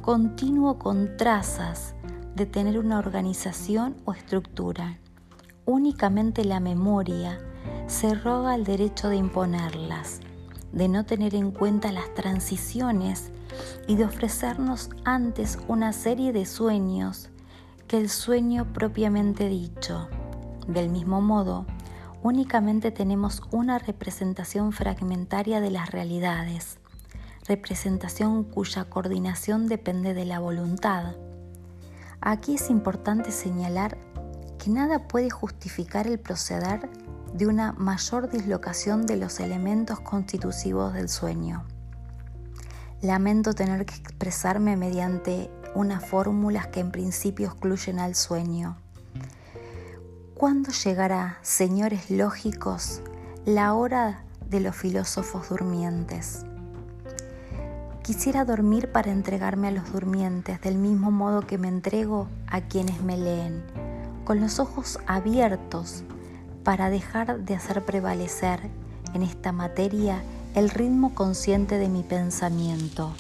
continuo 0.02 0.80
con 0.80 1.18
trazas 1.18 1.94
de 2.34 2.48
tener 2.48 2.80
una 2.80 2.98
organización 2.98 3.96
o 4.06 4.14
estructura. 4.14 4.98
Únicamente 5.66 6.46
la 6.46 6.60
memoria 6.60 7.40
se 7.86 8.16
roga 8.16 8.56
el 8.56 8.64
derecho 8.64 9.10
de 9.10 9.18
imponerlas, 9.18 10.22
de 10.72 10.88
no 10.88 11.06
tener 11.06 11.36
en 11.36 11.52
cuenta 11.52 11.92
las 11.92 12.14
transiciones 12.14 13.32
y 13.88 13.96
de 13.96 14.06
ofrecernos 14.06 14.90
antes 15.04 15.60
una 15.68 15.94
serie 15.94 16.34
de 16.34 16.46
sueños 16.46 17.30
que 17.88 17.98
el 17.98 18.10
sueño 18.10 18.72
propiamente 18.74 19.48
dicho. 19.50 20.08
Del 20.68 20.90
mismo 20.90 21.22
modo, 21.22 21.66
únicamente 22.24 22.92
tenemos 22.92 23.42
una 23.52 23.80
representación 23.80 24.72
fragmentaria 24.72 25.60
de 25.60 25.72
las 25.72 25.92
realidades, 25.92 26.78
representación 27.48 28.44
cuya 28.44 28.86
coordinación 28.86 29.68
depende 29.68 30.14
de 30.14 30.26
la 30.26 30.40
voluntad 30.40 31.16
Aquí 32.24 32.54
es 32.54 32.70
importante 32.70 33.32
señalar 33.32 33.98
que 34.60 34.70
nada 34.70 35.08
puede 35.08 35.32
justificar 35.32 36.06
el 36.06 36.20
proceder 36.20 36.88
de 37.34 37.48
una 37.48 37.72
mayor 37.74 38.30
dislocación 38.30 39.06
de 39.06 39.18
los 39.18 39.40
elementos 39.40 40.00
constitutivos 40.00 40.94
del 40.94 41.10
sueño. 41.10 41.66
Lamento 43.02 43.54
tener 43.54 43.86
que 43.86 43.96
expresarme 43.96 44.76
mediante 44.78 45.50
unas 45.74 46.06
fórmulas 46.06 46.68
que 46.68 46.82
en 46.82 46.92
principio 46.92 47.48
excluyen 47.48 48.00
al 48.00 48.16
sueño. 48.16 48.78
¿Cuándo 50.36 50.72
llegará, 50.72 51.38
señores 51.42 52.10
lógicos, 52.12 53.02
la 53.46 53.74
hora 53.74 54.24
de 54.50 54.60
los 54.60 54.76
filósofos 54.76 55.50
durmientes? 55.50 56.46
Quisiera 58.04 58.44
dormir 58.44 58.92
para 58.92 59.12
entregarme 59.12 59.70
a 59.70 59.72
los 59.72 59.92
durmientes 59.94 60.60
del 60.62 60.78
mismo 60.78 61.12
modo 61.12 61.42
que 61.42 61.58
me 61.58 61.70
entrego 61.70 62.28
a 62.48 62.62
quienes 62.62 63.02
me 63.02 63.18
leen, 63.18 63.64
con 64.26 64.42
los 64.42 64.60
ojos 64.60 65.00
abiertos 65.08 66.04
para 66.64 66.90
dejar 66.90 67.42
de 67.42 67.56
hacer 67.56 67.86
prevalecer 67.86 68.70
en 69.14 69.24
esta 69.24 69.52
materia 69.52 70.24
el 70.56 70.70
ritmo 70.70 71.16
consciente 71.16 71.78
de 71.78 71.90
mi 71.90 72.04
pensamiento. 72.04 73.14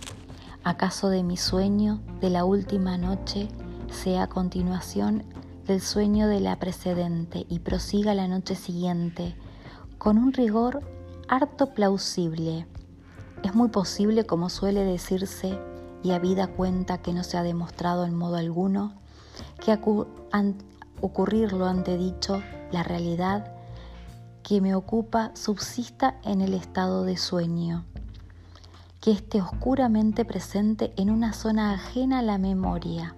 ¿Acaso 0.63 1.09
de 1.09 1.23
mi 1.23 1.37
sueño 1.37 2.01
de 2.19 2.29
la 2.29 2.45
última 2.45 2.97
noche 2.97 3.47
sea 3.89 4.23
a 4.23 4.27
continuación 4.27 5.23
del 5.65 5.81
sueño 5.81 6.27
de 6.27 6.39
la 6.39 6.59
precedente 6.59 7.45
y 7.49 7.59
prosiga 7.59 8.13
la 8.13 8.27
noche 8.27 8.55
siguiente 8.55 9.35
con 9.97 10.17
un 10.17 10.33
rigor 10.33 10.81
harto 11.27 11.73
plausible? 11.73 12.67
Es 13.43 13.55
muy 13.55 13.69
posible, 13.69 14.25
como 14.25 14.49
suele 14.49 14.83
decirse, 14.83 15.57
y 16.03 16.11
habida 16.11 16.47
cuenta 16.47 16.99
que 16.99 17.13
no 17.13 17.23
se 17.23 17.37
ha 17.37 17.43
demostrado 17.43 18.05
en 18.05 18.15
modo 18.15 18.35
alguno, 18.35 18.93
que 19.63 19.71
ocurrir 21.01 21.53
lo 21.53 21.65
antedicho, 21.65 22.41
la 22.71 22.83
realidad 22.83 23.51
que 24.43 24.61
me 24.61 24.75
ocupa 24.75 25.31
subsista 25.35 26.19
en 26.23 26.41
el 26.41 26.53
estado 26.53 27.03
de 27.03 27.17
sueño, 27.17 27.85
que 28.99 29.11
esté 29.11 29.41
oscuramente 29.41 30.25
presente 30.25 30.93
en 30.97 31.09
una 31.09 31.33
zona 31.33 31.73
ajena 31.73 32.19
a 32.19 32.23
la 32.23 32.37
memoria. 32.37 33.15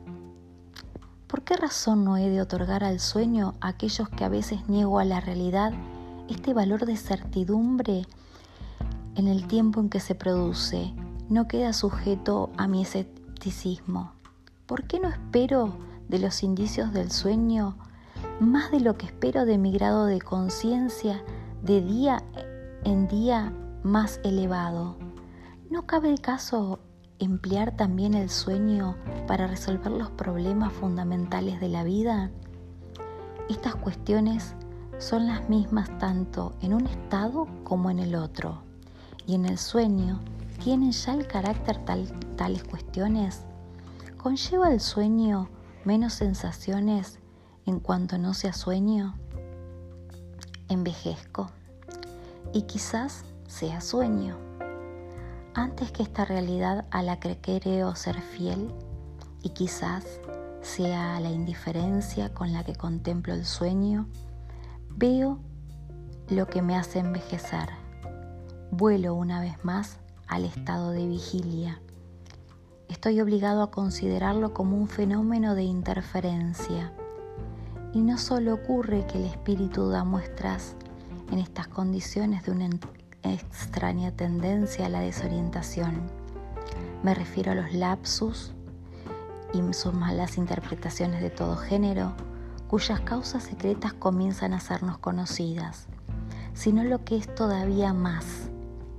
¿Por 1.28 1.44
qué 1.44 1.56
razón 1.56 2.06
no 2.06 2.18
he 2.18 2.30
de 2.30 2.42
otorgar 2.42 2.84
al 2.84 3.00
sueño 3.00 3.56
a 3.60 3.70
aquellos 3.70 4.10
que 4.10 4.24
a 4.24 4.30
veces 4.30 4.68
niego 4.70 5.00
a 5.00 5.06
la 5.06 5.20
realidad 5.20 5.74
este 6.30 6.54
valor 6.54 6.86
de 6.86 6.96
certidumbre 6.96 8.06
en 9.16 9.28
el 9.28 9.48
tiempo 9.48 9.80
en 9.80 9.90
que 9.90 10.00
se 10.00 10.16
produce, 10.16 10.94
no 11.30 11.48
queda 11.48 11.74
sujeto 11.74 12.52
a 12.58 12.68
mi 12.68 12.82
escepticismo. 12.82 14.14
¿Por 14.66 14.86
qué 14.86 15.00
no 15.00 15.10
espero 15.10 15.74
de 16.14 16.20
los 16.20 16.44
indicios 16.44 16.94
del 16.94 17.10
sueño 17.10 17.76
más 18.40 18.70
de 18.70 18.80
lo 18.80 19.00
que 19.00 19.08
espero 19.08 19.46
de 19.46 19.58
mi 19.58 19.72
grado 19.72 20.06
de 20.06 20.22
conciencia 20.22 21.24
de 21.64 21.82
día 21.82 22.22
en 22.84 23.08
día 23.08 23.52
más 23.82 24.20
elevado? 24.24 24.96
¿No 25.72 25.88
cabe 25.88 26.12
el 26.12 26.22
caso 26.22 26.80
emplear 27.18 27.76
también 27.76 28.14
el 28.14 28.30
sueño 28.30 28.96
para 29.26 29.48
resolver 29.48 29.92
los 29.92 30.12
problemas 30.12 30.72
fundamentales 30.72 31.60
de 31.60 31.70
la 31.70 31.84
vida? 31.84 32.30
Estas 33.50 33.74
cuestiones 33.74 34.54
son 35.00 35.26
las 35.26 35.50
mismas 35.50 35.98
tanto 35.98 36.54
en 36.62 36.76
un 36.76 36.86
estado 36.86 37.48
como 37.64 37.90
en 37.90 37.98
el 37.98 38.14
otro 38.14 38.62
y 39.26 39.34
en 39.34 39.46
el 39.46 39.58
sueño 39.58 40.20
tienen 40.64 40.92
ya 40.92 41.16
el 41.16 41.26
carácter 41.26 41.84
tal, 41.86 42.08
tales 42.36 42.64
cuestiones? 42.66 43.42
¿Conlleva 44.20 44.72
el 44.72 44.80
sueño 44.80 45.50
menos 45.86 46.14
sensaciones 46.14 47.20
en 47.66 47.80
cuanto 47.80 48.18
no 48.18 48.34
sea 48.34 48.54
sueño? 48.54 49.16
Envejezco 50.70 51.52
y 52.54 52.64
quizás 52.64 53.26
sea 53.48 53.82
sueño. 53.82 54.38
Antes 55.54 55.92
que 55.92 56.04
esta 56.04 56.26
realidad 56.26 56.86
a 56.92 57.04
la 57.04 57.20
que 57.20 57.38
creo 57.40 57.96
ser 57.96 58.22
fiel 58.22 58.74
y 59.42 59.50
quizás 59.50 60.06
sea 60.62 61.20
la 61.20 61.30
indiferencia 61.30 62.34
con 62.34 62.54
la 62.54 62.64
que 62.64 62.76
contemplo 62.76 63.34
el 63.34 63.46
sueño, 63.46 64.08
veo 64.90 65.40
lo 66.30 66.48
que 66.48 66.62
me 66.62 66.76
hace 66.76 67.00
envejecer 67.00 67.70
vuelo 68.76 69.14
una 69.14 69.40
vez 69.40 69.64
más 69.64 70.00
al 70.28 70.46
estado 70.46 70.90
de 70.92 71.06
vigilia. 71.06 71.80
Estoy 72.94 73.20
obligado 73.22 73.64
a 73.64 73.72
considerarlo 73.72 74.54
como 74.54 74.78
un 74.78 74.88
fenómeno 74.88 75.56
de 75.56 75.64
interferencia. 75.64 76.94
Y 77.92 78.02
no 78.02 78.20
solo 78.20 78.54
ocurre 78.54 79.08
que 79.08 79.18
el 79.18 79.26
espíritu 79.26 79.90
da 79.90 80.04
muestras 80.04 80.76
en 81.32 81.40
estas 81.40 81.68
condiciones 81.68 82.44
de 82.44 82.52
una 82.52 82.70
extraña 83.24 84.12
tendencia 84.12 84.86
a 84.86 84.90
la 84.90 85.00
desorientación. 85.00 86.04
Me 87.02 87.16
refiero 87.16 87.54
a 87.54 87.56
los 87.56 87.74
lapsus 87.74 88.54
y 89.56 89.74
sus 89.74 89.96
malas 89.96 90.38
interpretaciones 90.38 91.20
de 91.24 91.32
todo 91.32 91.58
género, 91.58 92.14
cuyas 92.68 93.02
causas 93.02 93.42
secretas 93.42 93.94
comienzan 93.94 94.54
a 94.54 94.60
sernos 94.60 95.00
conocidas, 95.00 95.88
sino 96.54 96.84
lo 96.84 97.04
que 97.04 97.18
es 97.18 97.34
todavía 97.34 97.92
más, 97.92 98.52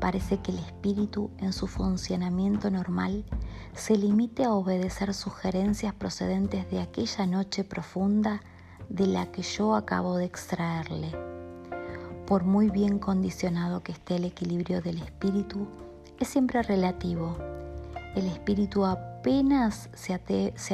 Parece 0.04 0.36
que 0.36 0.52
el 0.52 0.58
espíritu 0.58 1.30
en 1.38 1.54
su 1.54 1.66
funcionamiento 1.66 2.70
normal 2.70 3.24
se 3.72 3.96
limite 3.96 4.44
a 4.44 4.52
obedecer 4.52 5.14
sugerencias 5.14 5.94
procedentes 5.94 6.70
de 6.70 6.82
aquella 6.82 7.24
noche 7.24 7.64
profunda 7.64 8.42
de 8.90 9.06
la 9.06 9.32
que 9.32 9.40
yo 9.40 9.74
acabo 9.74 10.18
de 10.18 10.26
extraerle. 10.26 11.10
Por 12.26 12.44
muy 12.44 12.68
bien 12.68 12.98
condicionado 12.98 13.82
que 13.82 13.92
esté 13.92 14.16
el 14.16 14.26
equilibrio 14.26 14.82
del 14.82 15.00
espíritu, 15.00 15.68
es 16.20 16.28
siempre 16.28 16.62
relativo. 16.62 17.38
El 18.14 18.26
espíritu 18.26 18.84
apenas 18.84 19.88
se, 19.94 20.12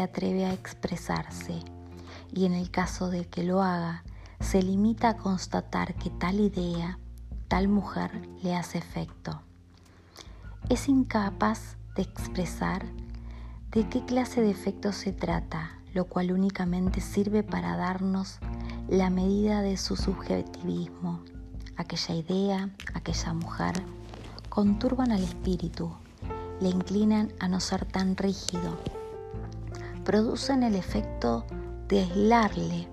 atreve 0.00 0.44
a 0.44 0.52
expresarse 0.52 1.60
y 2.34 2.46
en 2.46 2.54
el 2.54 2.72
caso 2.72 3.10
de 3.10 3.28
que 3.28 3.44
lo 3.44 3.62
haga, 3.62 4.02
se 4.40 4.60
limita 4.60 5.10
a 5.10 5.16
constatar 5.16 5.94
que 5.94 6.10
tal 6.10 6.40
idea 6.40 6.98
tal 7.50 7.66
mujer 7.66 8.12
le 8.44 8.54
hace 8.54 8.78
efecto. 8.78 9.42
Es 10.68 10.88
incapaz 10.88 11.76
de 11.96 12.02
expresar 12.02 12.86
de 13.72 13.88
qué 13.88 14.04
clase 14.04 14.40
de 14.40 14.50
efecto 14.50 14.92
se 14.92 15.12
trata, 15.12 15.72
lo 15.92 16.04
cual 16.04 16.30
únicamente 16.30 17.00
sirve 17.00 17.42
para 17.42 17.76
darnos 17.76 18.38
la 18.88 19.10
medida 19.10 19.62
de 19.62 19.76
su 19.76 19.96
subjetivismo. 19.96 21.22
Aquella 21.76 22.14
idea, 22.14 22.70
aquella 22.94 23.34
mujer, 23.34 23.82
conturban 24.48 25.10
al 25.10 25.24
espíritu, 25.24 25.92
le 26.60 26.68
inclinan 26.68 27.32
a 27.40 27.48
no 27.48 27.58
ser 27.58 27.84
tan 27.84 28.16
rígido, 28.16 28.78
producen 30.04 30.62
el 30.62 30.76
efecto 30.76 31.44
de 31.88 32.02
aislarle 32.02 32.86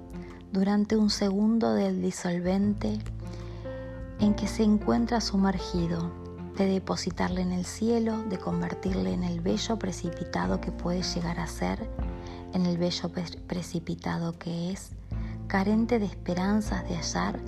durante 0.52 0.98
un 0.98 1.12
segundo 1.12 1.76
del 1.76 2.02
disolvente 2.02 2.98
en 4.20 4.34
que 4.34 4.48
se 4.48 4.64
encuentra 4.64 5.22
sumergido, 5.22 6.12
de 6.58 6.66
depositarle 6.66 7.42
en 7.42 7.52
el 7.52 7.66
cielo, 7.66 8.24
de 8.24 8.40
convertirle 8.40 9.14
en 9.14 9.24
el 9.24 9.42
bello 9.42 9.78
precipitado 9.78 10.60
que 10.60 10.72
puede 10.72 11.04
llegar 11.04 11.40
a 11.40 11.48
ser, 11.48 11.88
en 12.54 12.66
el 12.66 12.78
bello 12.78 13.12
precipitado 13.48 14.34
que 14.34 14.72
es, 14.72 14.92
carente 15.48 16.00
de 16.00 16.06
esperanzas 16.06 16.84
de 16.90 16.96
hallar 16.96 17.40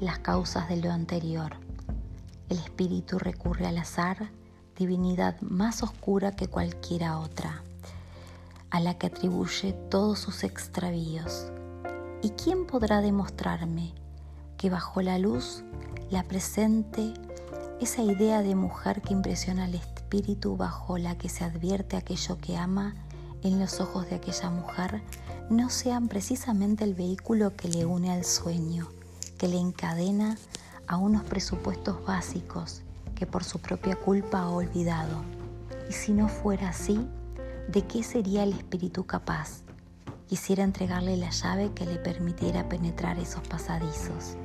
las 0.00 0.18
causas 0.18 0.68
de 0.68 0.76
lo 0.76 0.92
anterior. 0.92 1.56
El 2.50 2.58
espíritu 2.58 3.18
recurre 3.18 3.66
al 3.66 3.78
azar, 3.78 4.30
divinidad 4.76 5.40
más 5.40 5.82
oscura 5.82 6.36
que 6.36 6.48
cualquiera 6.48 7.18
otra, 7.18 7.62
a 8.70 8.80
la 8.80 8.98
que 8.98 9.06
atribuye 9.06 9.72
todos 9.72 10.18
sus 10.18 10.44
extravíos. 10.44 11.50
¿Y 12.22 12.30
quién 12.30 12.66
podrá 12.66 13.00
demostrarme 13.00 13.94
que 14.58 14.70
bajo 14.70 15.00
la 15.02 15.18
luz, 15.18 15.62
la 16.10 16.22
presente, 16.22 17.12
esa 17.80 18.02
idea 18.02 18.42
de 18.42 18.54
mujer 18.54 19.02
que 19.02 19.12
impresiona 19.12 19.64
al 19.64 19.74
espíritu 19.74 20.56
bajo 20.56 20.96
la 20.96 21.18
que 21.18 21.28
se 21.28 21.44
advierte 21.44 21.96
aquello 21.96 22.38
que 22.38 22.56
ama 22.56 22.94
en 23.42 23.60
los 23.60 23.80
ojos 23.80 24.08
de 24.08 24.16
aquella 24.16 24.48
mujer, 24.48 25.02
no 25.50 25.68
sean 25.68 26.08
precisamente 26.08 26.84
el 26.84 26.94
vehículo 26.94 27.54
que 27.56 27.68
le 27.68 27.84
une 27.84 28.10
al 28.10 28.24
sueño, 28.24 28.88
que 29.36 29.48
le 29.48 29.58
encadena 29.58 30.38
a 30.86 30.96
unos 30.96 31.24
presupuestos 31.24 32.02
básicos 32.06 32.80
que 33.14 33.26
por 33.26 33.44
su 33.44 33.58
propia 33.58 33.96
culpa 33.96 34.40
ha 34.40 34.50
olvidado. 34.50 35.22
Y 35.90 35.92
si 35.92 36.12
no 36.12 36.28
fuera 36.28 36.70
así, 36.70 37.06
¿de 37.68 37.82
qué 37.82 38.02
sería 38.02 38.44
el 38.44 38.54
espíritu 38.54 39.04
capaz? 39.04 39.60
Quisiera 40.26 40.64
entregarle 40.64 41.18
la 41.18 41.30
llave 41.30 41.72
que 41.74 41.84
le 41.84 41.96
permitiera 41.96 42.68
penetrar 42.68 43.18
esos 43.18 43.46
pasadizos 43.46 44.36